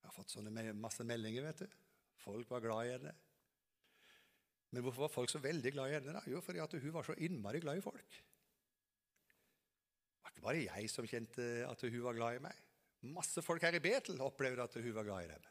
Jeg 0.00 0.08
har 0.08 0.16
fått 0.16 0.32
sånne 0.32 0.72
masse 0.72 1.04
meldinger, 1.04 1.44
vet 1.50 1.64
du. 1.66 1.78
Folk 2.24 2.50
var 2.50 2.64
glad 2.64 2.88
i 2.88 2.92
henne. 2.96 3.14
Men 4.72 4.84
hvorfor 4.84 5.04
var 5.04 5.12
folk 5.12 5.30
så 5.30 5.40
veldig 5.44 5.72
glad 5.74 5.90
i 5.90 5.96
henne? 5.98 6.16
da? 6.16 6.22
Jo, 6.30 6.40
fordi 6.40 6.80
hun 6.80 6.94
var 6.94 7.04
så 7.04 7.16
innmari 7.20 7.60
glad 7.60 7.78
i 7.78 7.84
folk. 7.84 8.22
Det 10.34 10.44
var 10.44 10.58
jeg 10.58 10.90
som 10.90 11.06
kjente 11.08 11.44
at 11.68 11.84
hun 11.86 12.04
var 12.04 12.16
glad 12.16 12.38
i 12.38 12.44
meg. 12.44 12.62
Masse 13.12 13.42
folk 13.42 13.62
her 13.66 13.74
i 13.74 13.82
Betel 13.82 14.20
opplevde 14.22 14.64
at 14.64 14.78
hun 14.78 14.94
var 14.94 15.06
glad 15.06 15.26
i 15.26 15.30
dem. 15.32 15.46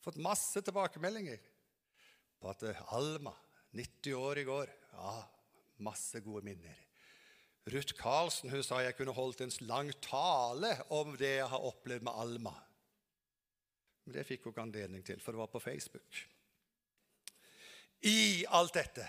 Fått 0.00 0.20
masse 0.22 0.62
tilbakemeldinger 0.64 1.42
på 2.40 2.50
at 2.50 2.64
Alma, 2.96 3.34
90 3.76 4.16
år 4.18 4.40
i 4.40 4.46
går 4.48 4.70
Ja, 4.94 5.18
masse 5.84 6.20
gode 6.24 6.42
minner. 6.44 6.78
Ruth 7.70 7.94
Karlsen 7.94 8.50
hun 8.50 8.64
sa 8.64 8.80
jeg 8.82 8.96
kunne 8.98 9.14
holdt 9.14 9.44
en 9.44 9.52
lang 9.68 9.92
tale 10.02 10.72
om 10.96 11.12
det 11.20 11.36
jeg 11.36 11.48
har 11.52 11.68
opplevd 11.68 12.06
med 12.06 12.18
Alma. 12.24 12.54
Men 14.04 14.16
det 14.16 14.26
fikk 14.26 14.46
hun 14.46 14.54
ikke 14.54 14.64
anledning 14.64 15.04
til, 15.06 15.20
for 15.20 15.36
det 15.36 15.42
var 15.42 15.52
på 15.52 15.62
Facebook. 15.62 16.22
I 18.08 18.46
alt 18.56 18.74
dette, 18.74 19.04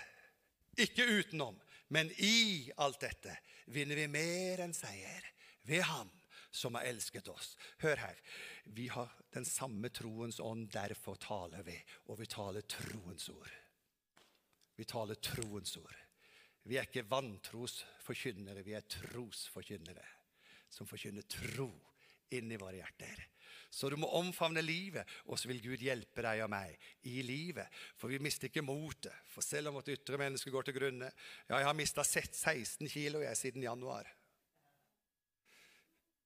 ikke 0.84 1.08
utenom, 1.08 1.56
men 1.92 2.08
i 2.16 2.72
alt 2.80 3.02
dette, 3.04 3.36
vinner 3.68 3.98
vi 4.00 4.08
mer 4.08 4.62
enn 4.64 4.72
seier 4.76 5.26
ved 5.68 5.84
Ham 5.84 6.10
som 6.52 6.76
har 6.76 6.88
elsket 6.88 7.28
oss. 7.32 7.54
Hør 7.84 8.00
her. 8.00 8.20
Vi 8.64 8.86
har 8.92 9.12
den 9.32 9.44
samme 9.48 9.88
troens 9.92 10.40
ånd, 10.40 10.70
derfor 10.72 11.20
taler 11.20 11.64
vi. 11.66 11.76
Og 12.08 12.20
vi 12.20 12.28
taler 12.28 12.64
troens 12.68 13.28
ord. 13.32 13.52
Vi 14.76 14.84
taler 14.88 15.20
troens 15.20 15.76
ord. 15.80 15.98
Vi 16.68 16.78
er 16.78 16.88
ikke 16.88 17.08
vantrosforkynnere, 17.10 18.62
vi 18.64 18.76
er 18.78 18.88
trosforkynnere 18.88 20.08
som 20.72 20.88
forkynner 20.88 21.26
tro 21.28 21.68
inni 22.32 22.56
våre 22.60 22.78
hjerter. 22.78 23.26
Så 23.72 23.88
du 23.88 23.96
må 23.96 24.08
omfavne 24.18 24.60
livet, 24.60 25.08
og 25.24 25.38
så 25.40 25.48
vil 25.48 25.62
Gud 25.64 25.80
hjelpe 25.80 26.20
deg 26.20 26.42
og 26.44 26.50
meg 26.52 26.74
i 27.08 27.22
livet. 27.24 27.72
For 27.96 28.12
vi 28.12 28.18
mister 28.20 28.50
ikke 28.50 28.64
motet. 28.64 29.14
For 29.32 29.44
selv 29.44 29.70
om 29.70 29.78
vårt 29.78 29.88
ytre 29.94 30.18
menneske 30.20 30.52
går 30.52 30.66
til 30.68 30.76
grunne 30.76 31.08
Ja, 31.48 31.56
jeg 31.56 31.64
har 31.70 31.78
mista 31.78 32.04
16 32.04 32.84
kilo 32.92 33.22
jeg 33.24 33.38
siden 33.40 33.64
januar. 33.64 34.10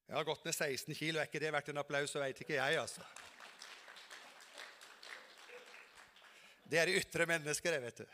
Jeg 0.09 0.19
har 0.19 0.27
gått 0.27 0.45
ned 0.47 0.55
16 0.55 0.95
kilo. 0.99 1.21
Er 1.21 1.31
ikke 1.31 1.43
det 1.43 1.55
verdt 1.55 1.71
en 1.71 1.83
applaus, 1.83 2.11
så 2.11 2.23
veit 2.23 2.43
ikke 2.43 2.59
jeg, 2.59 2.81
altså. 2.83 3.07
Det 6.67 6.83
er 6.83 6.91
det 6.91 6.99
ytre 7.05 7.31
mennesker, 7.31 7.75
det, 7.75 7.83
vet 7.87 8.03
du. 8.03 8.07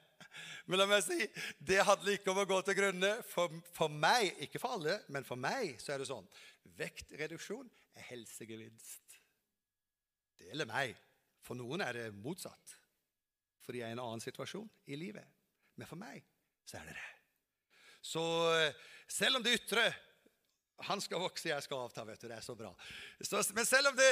Men 0.64 0.80
la 0.80 0.86
meg 0.88 1.02
si, 1.04 1.18
det 1.60 1.82
handler 1.84 2.16
ikke 2.16 2.32
om 2.32 2.40
å 2.40 2.46
gå 2.48 2.60
til 2.64 2.78
grunne. 2.78 3.10
For, 3.28 3.52
for 3.76 3.92
meg, 3.92 4.32
ikke 4.46 4.60
for 4.62 4.78
alle, 4.78 4.98
men 5.12 5.26
for 5.28 5.40
meg 5.40 5.76
så 5.82 5.94
er 5.94 6.00
det 6.00 6.08
sånn. 6.08 6.28
Vektreduksjon 6.78 7.68
er 7.98 8.08
helsegevinst. 8.08 9.18
Det 10.38 10.48
gjelder 10.48 10.70
meg. 10.70 10.96
For 11.44 11.58
noen 11.58 11.84
er 11.84 11.98
det 11.98 12.06
motsatt. 12.16 12.78
For 13.64 13.76
de 13.76 13.82
er 13.84 13.92
i 13.92 13.96
en 13.96 14.02
annen 14.04 14.24
situasjon 14.24 14.68
i 14.88 14.96
livet. 15.00 15.28
Men 15.76 15.90
for 15.90 16.00
meg 16.00 16.24
så 16.64 16.80
er 16.80 16.88
det 16.88 16.96
det. 16.96 17.12
Så 18.04 18.24
eh, 18.56 18.82
selv 19.08 19.40
om 19.40 19.44
det 19.44 19.56
ytre 19.58 19.84
han 20.84 21.00
skal 21.00 21.22
vokse, 21.22 21.48
jeg 21.48 21.62
skal 21.64 21.84
avta. 21.84 22.04
vet 22.04 22.20
du, 22.20 22.28
Det 22.28 22.36
er 22.36 22.44
så 22.44 22.56
bra. 22.58 22.72
Så, 23.20 23.40
men 23.54 23.66
selv 23.66 23.92
om 23.92 23.96
det 23.96 24.08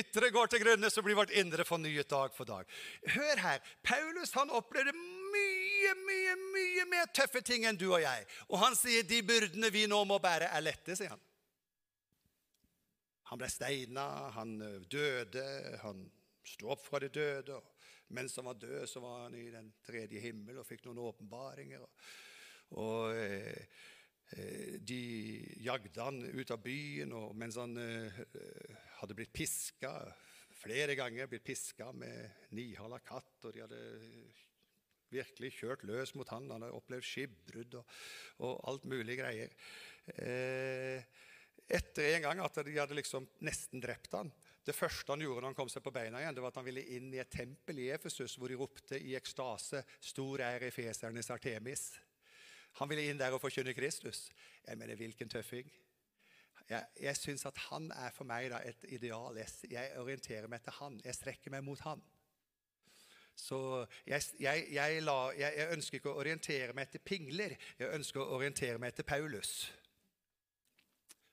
ytre 0.00 0.30
går 0.32 0.48
til 0.50 0.62
grunne, 0.64 0.90
så 0.90 1.02
blir 1.04 1.18
vårt 1.18 1.34
indre 1.36 1.66
fornyet 1.68 2.08
dag 2.10 2.32
for 2.34 2.48
dag. 2.48 2.70
Hør 3.12 3.42
her. 3.42 3.60
Paulus 3.84 4.32
han 4.38 4.50
opplevde 4.50 4.94
mye, 5.32 5.92
mye, 6.06 6.36
mye 6.54 6.86
mer 6.90 7.10
tøffe 7.14 7.42
ting 7.44 7.66
enn 7.68 7.78
du 7.78 7.88
og 7.90 8.00
jeg. 8.02 8.26
Og 8.50 8.60
han 8.62 8.76
sier 8.78 9.06
de 9.08 9.20
byrdene 9.26 9.70
vi 9.74 9.86
nå 9.90 10.02
må 10.08 10.18
bære, 10.22 10.50
er 10.52 10.64
lette, 10.64 10.96
sier 10.98 11.14
han. 11.14 11.22
Han 13.32 13.40
ble 13.40 13.48
steina, 13.48 14.06
han 14.36 14.58
døde, 14.92 15.46
han 15.82 16.04
sto 16.44 16.72
opp 16.74 16.84
fra 16.84 17.00
de 17.00 17.08
døde. 17.12 17.56
og 17.56 18.12
Mens 18.12 18.36
han 18.36 18.50
var 18.50 18.60
død, 18.60 18.84
så 18.88 19.00
var 19.00 19.22
han 19.24 19.38
i 19.38 19.46
den 19.52 19.72
tredje 19.86 20.20
himmel 20.20 20.60
og 20.60 20.68
fikk 20.68 20.84
noen 20.84 21.00
åpenbaringer. 21.00 21.86
Og, 21.86 22.10
og 22.82 23.16
eh, 23.16 23.78
de 24.80 25.00
jagde 25.64 26.04
han 26.04 26.20
ut 26.28 26.52
av 26.52 26.60
byen, 26.64 27.16
og 27.16 27.32
mens 27.40 27.56
han 27.60 27.72
eh, 27.80 28.20
hadde 29.00 29.16
blitt 29.16 29.32
piska 29.32 29.96
flere 30.62 30.94
ganger 30.94 31.26
blitt 31.26 31.44
piska 31.44 31.90
med 31.92 32.48
nihala 32.54 33.00
katt, 33.02 33.38
og 33.44 33.54
de 33.54 33.64
hadde 33.64 33.80
virkelig 35.12 35.52
kjørt 35.58 35.84
løs 35.88 36.14
mot 36.18 36.28
han. 36.32 36.50
Han 36.54 36.66
har 36.66 36.76
opplevd 36.76 37.06
skipbrudd 37.06 37.78
og, 37.80 37.98
og, 38.42 38.56
alt 38.70 38.88
mulig 38.90 39.18
greier. 39.20 39.52
Eh, 40.16 41.04
etter 41.72 42.16
en 42.16 42.24
gang 42.26 42.40
at 42.42 42.62
de 42.66 42.78
hadde 42.78 42.96
liksom 42.98 43.28
nesten 43.46 43.82
drept 43.82 44.16
han. 44.18 44.32
Det 44.62 44.74
første 44.76 45.10
han 45.10 45.22
gjorde 45.24 45.42
når 45.42 45.50
han 45.50 45.58
kom 45.58 45.70
seg 45.72 45.82
på 45.82 45.92
beina 45.94 46.20
igjen, 46.20 46.36
det 46.36 46.42
var 46.44 46.52
at 46.52 46.60
han 46.60 46.66
ville 46.68 46.84
inn 46.94 47.10
i 47.14 47.20
et 47.22 47.30
tempel 47.32 47.80
i 47.82 47.88
Efesus, 47.94 48.36
hvor 48.38 48.50
de 48.50 48.58
ropte 48.60 48.98
i 48.98 49.16
ekstase 49.18 49.82
'Stor 49.98 50.44
er 50.46 50.68
efesernes 50.68 51.30
Artemis'. 51.34 51.88
Han 52.78 52.88
ville 52.88 53.08
inn 53.10 53.18
der 53.18 53.34
og 53.34 53.42
forkynne 53.42 53.74
Kristus. 53.74 54.30
Jeg 54.66 54.78
mener, 54.78 54.96
hvilken 54.96 55.28
tøffing. 55.28 55.70
jeg, 56.68 56.86
jeg 57.00 57.16
syns 57.16 57.44
at 57.46 57.58
han 57.68 57.90
er 57.90 58.10
for 58.14 58.24
meg 58.24 58.50
da 58.50 58.62
et 58.64 58.84
ideal. 58.88 59.36
Jeg, 59.36 59.48
jeg 59.70 59.98
orienterer 59.98 60.48
meg 60.48 60.62
etter 60.62 60.78
han. 60.78 61.00
Jeg 61.04 61.14
strekker 61.18 61.50
meg 61.50 61.64
mot 61.64 61.80
han. 61.84 62.00
Så 63.36 63.58
jeg, 64.06 64.22
jeg, 64.40 64.66
jeg, 64.74 65.02
la, 65.02 65.18
jeg, 65.36 65.68
ønsker 65.74 65.98
ikke 65.98 66.12
å 66.12 66.20
orientere 66.20 66.74
meg 66.76 66.88
etter 66.88 67.02
pingler. 67.04 67.56
Jeg 67.78 67.94
ønsker 67.96 68.22
å 68.22 68.34
orientere 68.36 68.78
meg 68.78 68.92
etter 68.92 69.08
Paulus 69.08 69.70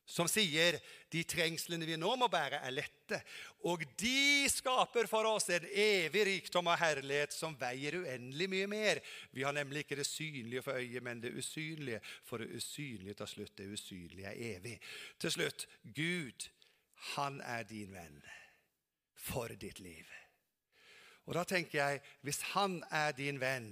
som 0.09 0.25
sier 0.29 0.79
de 1.13 1.21
trengslene 1.27 1.85
vi 1.85 1.97
nå 1.99 2.09
må 2.17 2.27
bære, 2.33 2.63
er 2.65 2.73
lette. 2.73 3.19
Og 3.69 3.83
de 4.01 4.49
skaper 4.49 5.05
for 5.09 5.27
oss 5.29 5.49
en 5.53 5.67
evig 5.69 6.23
rikdom 6.25 6.71
og 6.71 6.79
herlighet 6.81 7.35
som 7.35 7.57
veier 7.59 7.99
uendelig 8.01 8.47
mye 8.49 8.69
mer. 8.71 9.01
Vi 9.35 9.45
har 9.45 9.53
nemlig 9.53 9.85
ikke 9.85 9.99
det 9.99 10.07
synlige 10.09 10.63
for 10.65 10.81
øyet, 10.81 11.03
men 11.05 11.21
det 11.21 11.35
usynlige. 11.37 12.01
For 12.25 12.41
det 12.41 12.49
usynlige 12.57 13.19
tar 13.21 13.29
slutt. 13.29 13.53
Det 13.57 13.69
usynlige 13.69 14.33
er 14.33 14.57
evig. 14.57 14.79
Til 15.21 15.35
slutt 15.37 15.67
Gud, 15.93 16.49
han 17.13 17.37
er 17.45 17.69
din 17.69 17.93
venn 17.93 18.23
for 19.29 19.53
ditt 19.61 19.79
liv. 19.83 20.18
Og 21.29 21.35
da 21.37 21.45
tenker 21.45 21.77
jeg, 21.77 22.01
hvis 22.25 22.41
han 22.55 22.79
er 22.89 23.13
din 23.13 23.37
venn 23.37 23.69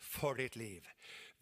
for 0.00 0.40
ditt 0.40 0.56
liv, 0.56 0.86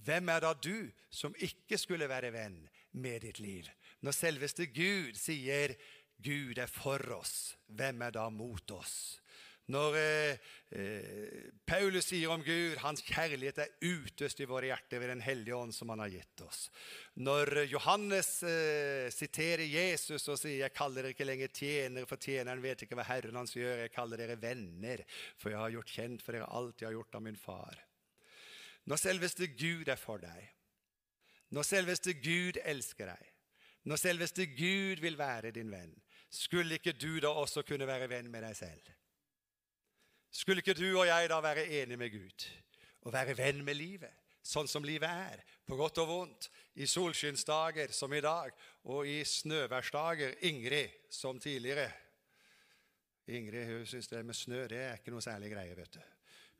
hvem 0.03 0.33
er 0.35 0.42
da 0.42 0.51
du 0.59 0.90
som 1.14 1.37
ikke 1.38 1.79
skulle 1.79 2.09
være 2.11 2.33
venn 2.35 2.59
med 2.98 3.22
ditt 3.22 3.38
liv? 3.38 3.68
Når 4.03 4.16
selveste 4.16 4.66
Gud 4.66 5.14
sier 5.14 5.77
'Gud 6.18 6.59
er 6.59 6.66
for 6.66 6.98
oss', 7.14 7.55
hvem 7.66 8.03
er 8.03 8.11
da 8.11 8.29
mot 8.31 8.70
oss? 8.70 9.21
Når 9.70 9.96
eh, 9.96 10.48
eh, 10.75 11.51
Paulus 11.64 12.09
sier 12.11 12.33
om 12.35 12.42
Gud 12.42 12.81
hans 12.83 13.05
kjærlighet 13.07 13.61
er 13.62 13.75
utøst 13.87 14.40
i 14.42 14.48
våre 14.51 14.72
hjerter 14.72 14.98
ved 14.98 15.12
Den 15.12 15.22
hellige 15.22 15.55
ånd 15.55 15.75
som 15.77 15.92
han 15.92 16.03
har 16.03 16.11
gitt 16.11 16.42
oss. 16.42 16.64
Når 17.22 17.62
Johannes 17.70 18.31
eh, 18.42 19.07
siterer 19.14 19.62
Jesus 19.62 20.27
og 20.27 20.40
sier 20.40 20.64
'Jeg 20.64 20.75
kaller 20.75 21.07
dere 21.07 21.14
ikke 21.14 21.29
lenger 21.29 21.55
tjenere, 21.55 22.09
for 22.11 22.18
tjeneren 22.18 22.62
vet 22.62 22.83
ikke 22.83 22.98
hva 22.98 23.07
Herren 23.07 23.38
hans 23.38 23.55
gjør'. 23.55 23.85
'Jeg 23.85 23.94
kaller 23.94 24.18
dere 24.18 24.40
venner, 24.42 25.05
for 25.38 25.51
jeg 25.55 25.59
har 25.59 25.70
gjort 25.77 25.94
kjent 25.94 26.22
for 26.22 26.33
dere 26.33 26.51
alt 26.51 26.81
jeg 26.83 26.88
har 26.90 26.98
gjort 26.98 27.14
av 27.14 27.22
min 27.22 27.38
far'. 27.38 27.85
Når 28.85 28.98
selveste 28.98 29.46
Gud 29.46 29.88
er 29.88 30.01
for 30.01 30.18
deg, 30.18 30.48
når 31.55 31.62
selveste 31.62 32.14
Gud 32.18 32.59
elsker 32.64 33.12
deg, 33.12 33.29
når 33.85 33.96
selveste 34.01 34.46
Gud 34.57 35.03
vil 35.03 35.18
være 35.18 35.53
din 35.55 35.70
venn, 35.70 35.94
skulle 36.33 36.79
ikke 36.81 36.96
du 36.96 37.20
da 37.20 37.29
også 37.29 37.62
kunne 37.62 37.87
være 37.87 38.09
venn 38.11 38.31
med 38.31 38.42
deg 38.42 38.57
selv? 38.57 38.90
Skulle 40.32 40.64
ikke 40.64 40.76
du 40.78 40.88
og 40.88 41.06
jeg 41.06 41.28
da 41.30 41.40
være 41.44 41.66
enige 41.68 42.00
med 42.00 42.12
Gud 42.14 42.46
og 43.02 43.12
være 43.12 43.34
venn 43.36 43.64
med 43.66 43.74
livet, 43.74 44.12
sånn 44.46 44.68
som 44.70 44.84
livet 44.86 45.10
er, 45.10 45.40
på 45.66 45.76
godt 45.76 45.98
og 46.02 46.08
vondt, 46.08 46.48
i 46.78 46.86
solskinnsdager 46.86 47.90
som 47.92 48.12
i 48.14 48.20
dag, 48.22 48.54
og 48.86 49.08
i 49.10 49.24
snøværsdager, 49.26 50.36
Ingrid 50.46 51.10
som 51.10 51.40
tidligere. 51.42 51.88
Ingrid 53.26 53.66
hun 53.72 53.86
syns 53.90 54.08
det 54.08 54.22
med 54.26 54.38
snø 54.38 54.64
det 54.70 54.78
er 54.86 55.00
ikke 55.00 55.14
noe 55.14 55.24
særlig 55.24 55.50
greie. 55.50 55.76
vet 55.76 55.98
du. 55.98 56.00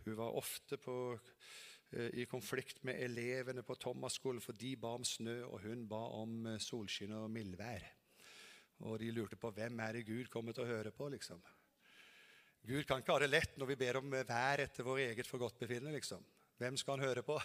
Hun 0.05 0.19
var 0.19 0.35
ofte 0.43 0.77
på 0.83 0.97
Eh, 1.93 2.09
i 2.23 2.25
konflikt 2.25 2.85
med 2.85 3.03
elevene 3.05 3.63
på 3.63 3.75
Thomas-skolen, 3.75 4.41
for 4.41 4.57
de 4.57 4.77
ba 4.81 4.95
om 4.97 5.05
snø, 5.05 5.43
og 5.45 5.61
hun 5.61 5.85
ba 5.89 6.01
om 6.23 6.47
eh, 6.47 6.61
solskinn 6.61 7.13
og 7.13 7.29
mildvær. 7.31 7.85
Og 8.89 8.97
de 9.01 9.11
lurte 9.13 9.37
på 9.37 9.51
hvem 9.53 9.81
er 9.85 9.99
det 9.99 10.07
Gud 10.09 10.31
kommer 10.33 10.57
til 10.57 10.65
å 10.65 10.71
høre 10.71 10.91
på. 10.91 11.11
liksom. 11.13 11.43
Gud 12.67 12.87
kan 12.87 13.03
ikke 13.03 13.17
ha 13.17 13.23
det 13.25 13.33
lett 13.33 13.57
når 13.59 13.73
vi 13.73 13.79
ber 13.81 13.99
om 13.99 14.13
eh, 14.15 14.27
vær 14.29 14.63
etter 14.63 14.87
vår 14.87 15.03
eget 15.09 15.29
forgodtbefinnende. 15.29 15.97
Liksom. 15.97 16.23
Hvem 16.63 16.79
skal 16.79 16.97
han 16.97 17.09
høre 17.09 17.25
på? 17.27 17.39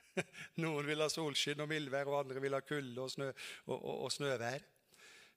Noen 0.64 0.88
vil 0.88 1.04
ha 1.04 1.08
solskinn 1.12 1.60
og 1.64 1.68
mildvær, 1.70 2.08
og 2.08 2.22
andre 2.22 2.40
vil 2.44 2.56
ha 2.56 2.62
kulde 2.64 3.04
og, 3.04 3.12
snø, 3.12 3.28
og, 3.68 3.76
og, 3.76 3.94
og 4.06 4.14
snøvær. 4.14 4.64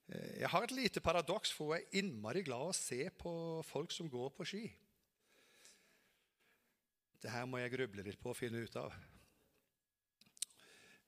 Jeg 0.06 0.50
har 0.54 0.63
et 0.67 0.74
lite 0.76 1.02
paradoks, 1.02 1.52
for 1.56 1.74
jeg 1.74 1.88
er 1.88 2.00
innmari 2.04 2.43
glad 2.45 2.69
å 2.69 2.78
se 2.78 3.08
på 3.17 3.32
folk 3.65 3.93
som 3.93 4.10
går 4.12 4.30
på 4.38 4.45
ski. 4.45 4.65
Det 7.26 7.32
her 7.34 7.48
må 7.50 7.58
jeg 7.58 7.74
gruble 7.74 8.06
litt 8.06 8.21
på 8.21 8.30
og 8.30 8.38
finne 8.38 8.62
ut 8.62 8.76
av. 8.78 8.93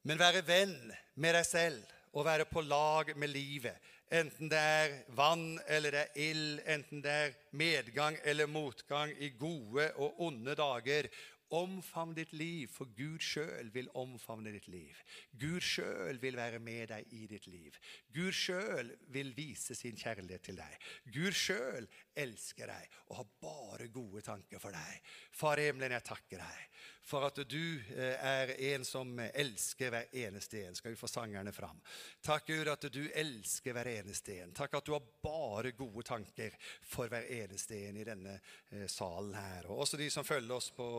Men 0.08 0.18
være 0.18 0.42
venn 0.48 0.74
med 1.20 1.36
deg 1.38 1.46
selv 1.46 1.94
og 2.18 2.26
være 2.26 2.48
på 2.50 2.64
lag 2.66 3.12
med 3.20 3.30
livet, 3.30 3.78
enten 4.12 4.52
det 4.52 4.60
er 4.60 4.94
vann 5.16 5.58
eller 5.68 5.92
det 5.96 6.04
er 6.04 6.22
ild, 6.30 6.62
enten 6.66 7.02
det 7.04 7.16
er 7.24 7.34
medgang 7.52 8.18
eller 8.24 8.48
motgang 8.48 9.12
i 9.20 9.34
gode 9.40 9.92
og 9.96 10.22
onde 10.28 10.56
dager, 10.56 11.10
Omfavn 11.48 12.12
ditt 12.12 12.34
liv, 12.36 12.68
for 12.68 12.90
Gud 12.92 13.24
sjøl 13.24 13.70
vil 13.72 13.88
omfavne 13.96 14.52
ditt 14.52 14.66
liv. 14.68 14.98
Gud 15.40 15.64
sjøl 15.64 16.20
vil 16.20 16.36
være 16.36 16.60
med 16.60 16.90
deg 16.92 17.14
i 17.16 17.24
ditt 17.32 17.48
liv. 17.48 17.78
Gud 18.12 18.36
sjøl 18.36 18.92
vil 19.16 19.32
vise 19.38 19.78
sin 19.80 19.96
kjærlighet 19.96 20.44
til 20.44 20.60
deg. 20.60 20.76
Gud 21.08 21.32
sjøl 21.32 21.88
elsker 22.20 22.68
deg 22.68 23.00
og 23.08 23.22
har 23.22 23.32
bare 23.40 23.88
gode 23.96 24.26
tanker 24.28 24.60
for 24.60 24.76
deg. 24.76 25.08
Far 25.32 25.64
i 25.64 25.70
jeg 25.72 26.04
takker 26.04 26.44
deg 26.44 26.84
for 27.08 27.24
at 27.24 27.40
du 27.48 27.80
eh, 27.96 28.18
er 28.20 28.52
en 28.74 28.84
som 28.86 29.14
elsker 29.28 29.92
hver 29.94 30.10
eneste 30.26 30.66
en. 30.66 30.76
Skal 30.76 30.92
vi 30.92 31.00
få 31.00 31.08
sangerne 31.08 31.54
fram? 31.56 31.80
Takk, 32.26 32.50
Gud, 32.50 32.68
at 32.68 32.88
du 32.92 33.02
elsker 33.16 33.76
hver 33.76 33.88
eneste 33.94 34.42
en. 34.44 34.52
Takk 34.58 34.76
at 34.80 34.90
du 34.90 34.92
har 34.92 35.06
bare 35.24 35.72
gode 35.78 36.04
tanker 36.08 36.58
for 36.84 37.08
hver 37.12 37.30
eneste 37.40 37.80
en 37.88 38.02
i 38.02 38.06
denne 38.08 38.36
eh, 38.36 38.86
salen 38.92 39.38
her. 39.40 39.70
Og 39.72 39.86
også 39.86 40.00
de 40.02 40.10
som 40.12 40.28
følger 40.28 40.58
oss 40.58 40.70
på 40.76 40.90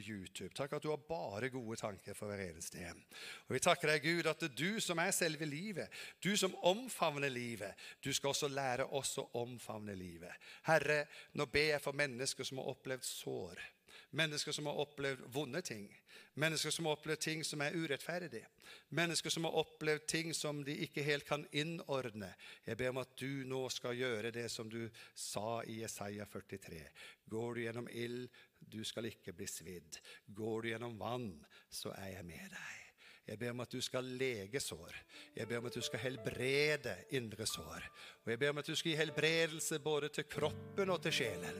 YouTube. 0.00 0.54
Takk 0.56 0.78
at 0.78 0.88
du 0.88 0.90
har 0.94 1.04
bare 1.04 1.52
gode 1.52 1.76
tanker 1.80 2.16
for 2.16 2.32
hver 2.32 2.46
eneste 2.48 2.80
en. 2.88 3.04
Og 3.48 3.58
vi 3.58 3.64
takker 3.68 3.92
deg, 3.92 4.08
Gud, 4.08 4.32
at 4.32 4.48
du 4.56 4.80
som 4.80 5.04
er 5.04 5.12
selve 5.12 5.48
livet, 5.48 5.92
du 6.24 6.32
som 6.36 6.56
omfavner 6.64 7.28
livet, 7.32 7.76
du 8.00 8.08
skal 8.16 8.32
også 8.32 8.48
lære 8.48 8.88
oss 8.96 9.18
å 9.20 9.28
omfavne 9.42 9.96
livet. 9.98 10.32
Herre, 10.68 11.04
nå 11.36 11.44
ber 11.52 11.74
jeg 11.74 11.84
for 11.84 11.96
mennesker 11.96 12.48
som 12.48 12.62
har 12.62 12.72
opplevd 12.72 13.04
sår. 13.04 13.68
Mennesker 14.10 14.52
som 14.52 14.66
har 14.66 14.78
opplevd 14.80 15.26
vonde 15.32 15.60
ting. 15.62 15.88
Mennesker 16.40 16.70
som 16.70 16.86
har 16.86 16.96
opplevd 16.96 17.20
ting 17.20 17.44
som 17.44 17.60
er 17.60 17.76
urettferdige. 17.76 18.46
Mennesker 18.96 19.30
som 19.30 19.44
har 19.44 19.58
opplevd 19.60 20.06
ting 20.08 20.32
som 20.34 20.62
de 20.64 20.76
ikke 20.86 21.04
helt 21.04 21.26
kan 21.28 21.44
innordne. 21.52 22.30
Jeg 22.66 22.80
ber 22.80 22.94
om 22.94 23.02
at 23.02 23.12
du 23.20 23.44
nå 23.48 23.66
skal 23.74 23.98
gjøre 23.98 24.32
det 24.32 24.48
som 24.52 24.70
du 24.72 24.80
sa 25.14 25.60
i 25.68 25.82
Jesaja 25.82 26.24
43. 26.32 26.82
Går 27.28 27.54
du 27.54 27.62
gjennom 27.66 27.92
ild, 27.92 28.28
du 28.58 28.80
skal 28.84 29.10
ikke 29.12 29.36
bli 29.36 29.48
svidd. 29.50 30.00
Går 30.26 30.62
du 30.62 30.72
gjennom 30.72 30.98
vann, 31.00 31.32
så 31.68 31.92
er 31.98 32.16
jeg 32.16 32.28
med 32.32 32.54
deg. 32.56 32.87
Jeg 33.28 33.38
ber 33.38 33.50
om 33.52 33.60
at 33.60 33.72
du 33.72 33.80
skal 33.84 34.06
lege 34.16 34.60
sår. 34.60 34.94
Jeg 35.36 35.48
ber 35.48 35.60
om 35.60 35.66
at 35.68 35.74
du 35.76 35.82
skal 35.84 36.00
helbrede 36.00 36.94
indre 37.16 37.44
sår. 37.46 37.84
Og 38.24 38.30
jeg 38.32 38.40
ber 38.40 38.54
om 38.54 38.60
at 38.62 38.68
du 38.68 38.74
skal 38.76 38.92
gi 38.92 38.96
helbredelse 38.96 39.78
både 39.84 40.08
til 40.12 40.24
kroppen 40.30 40.92
og 40.94 41.02
til 41.04 41.12
sjelen. 41.18 41.58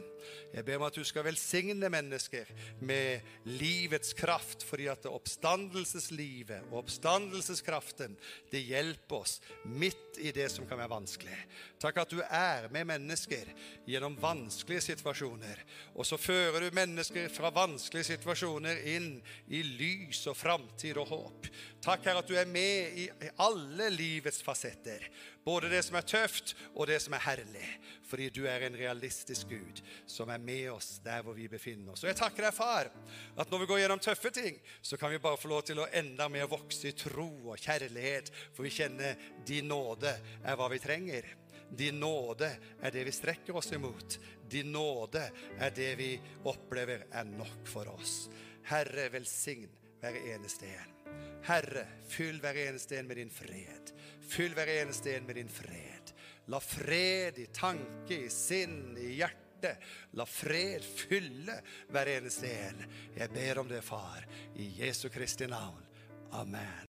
Jeg 0.53 0.65
ber 0.65 0.79
om 0.79 0.87
at 0.87 0.97
du 0.97 1.03
skal 1.05 1.27
velsigne 1.27 1.91
mennesker 1.93 2.49
med 2.81 3.21
livets 3.45 4.15
kraft, 4.17 4.65
fordi 4.65 4.89
at 4.89 5.05
oppstandelseslivet 5.09 6.71
og 6.71 6.81
oppstandelseskraften 6.83 8.17
det 8.51 8.63
hjelper 8.65 9.21
oss 9.21 9.37
midt 9.65 10.17
i 10.19 10.33
det 10.35 10.49
som 10.51 10.65
kan 10.67 10.81
være 10.81 10.93
vanskelig. 10.95 11.37
Takk 11.79 12.01
at 12.01 12.13
du 12.13 12.19
er 12.25 12.65
med 12.73 12.89
mennesker 12.89 13.53
gjennom 13.87 14.17
vanskelige 14.19 14.87
situasjoner. 14.89 15.61
Og 15.93 16.07
så 16.07 16.17
fører 16.17 16.65
du 16.65 16.75
mennesker 16.75 17.29
fra 17.33 17.53
vanskelige 17.53 18.15
situasjoner 18.15 18.81
inn 18.95 19.11
i 19.53 19.61
lys 19.63 20.25
og 20.31 20.37
framtid 20.37 20.97
og 20.97 21.13
håp. 21.13 21.49
Takk, 21.83 22.03
Herre, 22.05 22.21
at 22.23 22.29
du 22.29 22.35
er 22.35 22.49
med 22.49 22.97
i 22.99 23.07
alle 23.39 23.89
livets 23.93 24.41
fasetter. 24.43 25.05
Både 25.45 25.69
det 25.71 25.81
som 25.85 25.95
er 25.97 26.05
tøft, 26.07 26.53
og 26.75 26.89
det 26.89 26.99
som 27.01 27.15
er 27.15 27.23
herlig. 27.23 27.65
Fordi 28.09 28.27
du 28.33 28.41
er 28.49 28.65
en 28.67 28.77
realistisk 28.77 29.49
Gud 29.53 29.81
som 30.09 30.29
er 30.33 30.41
med 30.43 30.67
oss 30.73 30.97
der 31.05 31.23
hvor 31.25 31.37
vi 31.37 31.47
befinner 31.51 31.93
oss. 31.93 32.03
Og 32.03 32.11
jeg 32.11 32.19
takker 32.19 32.45
deg, 32.45 32.55
far, 32.55 32.91
at 33.39 33.51
når 33.51 33.63
vi 33.63 33.69
går 33.71 33.83
gjennom 33.83 34.03
tøffe 34.03 34.33
ting, 34.35 34.59
så 34.81 34.99
kan 34.99 35.13
vi 35.13 35.21
bare 35.23 35.39
få 35.39 35.51
lov 35.51 35.63
til 35.69 35.79
å 35.81 35.87
enda 36.01 36.29
mer 36.29 36.49
vokse 36.51 36.91
i 36.91 36.97
tro 36.97 37.29
og 37.53 37.61
kjærlighet. 37.61 38.33
For 38.53 38.67
vi 38.67 38.75
kjenner 38.81 39.29
din 39.47 39.71
nåde 39.71 40.13
er 40.43 40.59
hva 40.59 40.69
vi 40.73 40.81
trenger. 40.83 41.31
Din 41.69 41.99
nåde 42.01 42.49
er 42.81 42.91
det 42.91 43.05
vi 43.05 43.13
strekker 43.13 43.55
oss 43.55 43.71
imot. 43.77 44.19
Din 44.49 44.71
nåde 44.73 45.29
er 45.59 45.73
det 45.75 45.91
vi 45.99 46.13
opplever 46.49 47.05
er 47.11 47.29
nok 47.29 47.67
for 47.69 47.89
oss. 47.93 48.23
Herre, 48.69 49.09
velsign 49.13 49.69
hver 50.01 50.17
eneste 50.33 50.69
en. 50.69 50.98
Herre, 51.49 51.85
fyll 52.07 52.39
hver 52.43 52.57
eneste 52.67 52.99
en 52.99 53.07
med 53.07 53.17
din 53.17 53.31
fred. 53.33 53.93
Fyll 54.29 54.53
hver 54.57 54.69
eneste 54.79 55.15
en 55.15 55.25
med 55.25 55.39
din 55.39 55.49
fred. 55.49 56.13
La 56.49 56.59
fred 56.59 57.39
i 57.39 57.47
tanke, 57.53 58.25
i 58.25 58.29
sinn, 58.33 58.97
i 58.97 59.15
hjerte. 59.19 59.75
La 60.17 60.25
fred 60.25 60.85
fylle 60.85 61.59
hver 61.91 62.13
eneste 62.15 62.51
en. 62.67 62.85
Jeg 63.17 63.33
ber 63.35 63.59
om 63.63 63.67
det, 63.69 63.81
far, 63.85 64.25
i 64.55 64.71
Jesu 64.83 65.09
Kristi 65.09 65.49
navn. 65.49 65.83
Amen. 66.31 66.87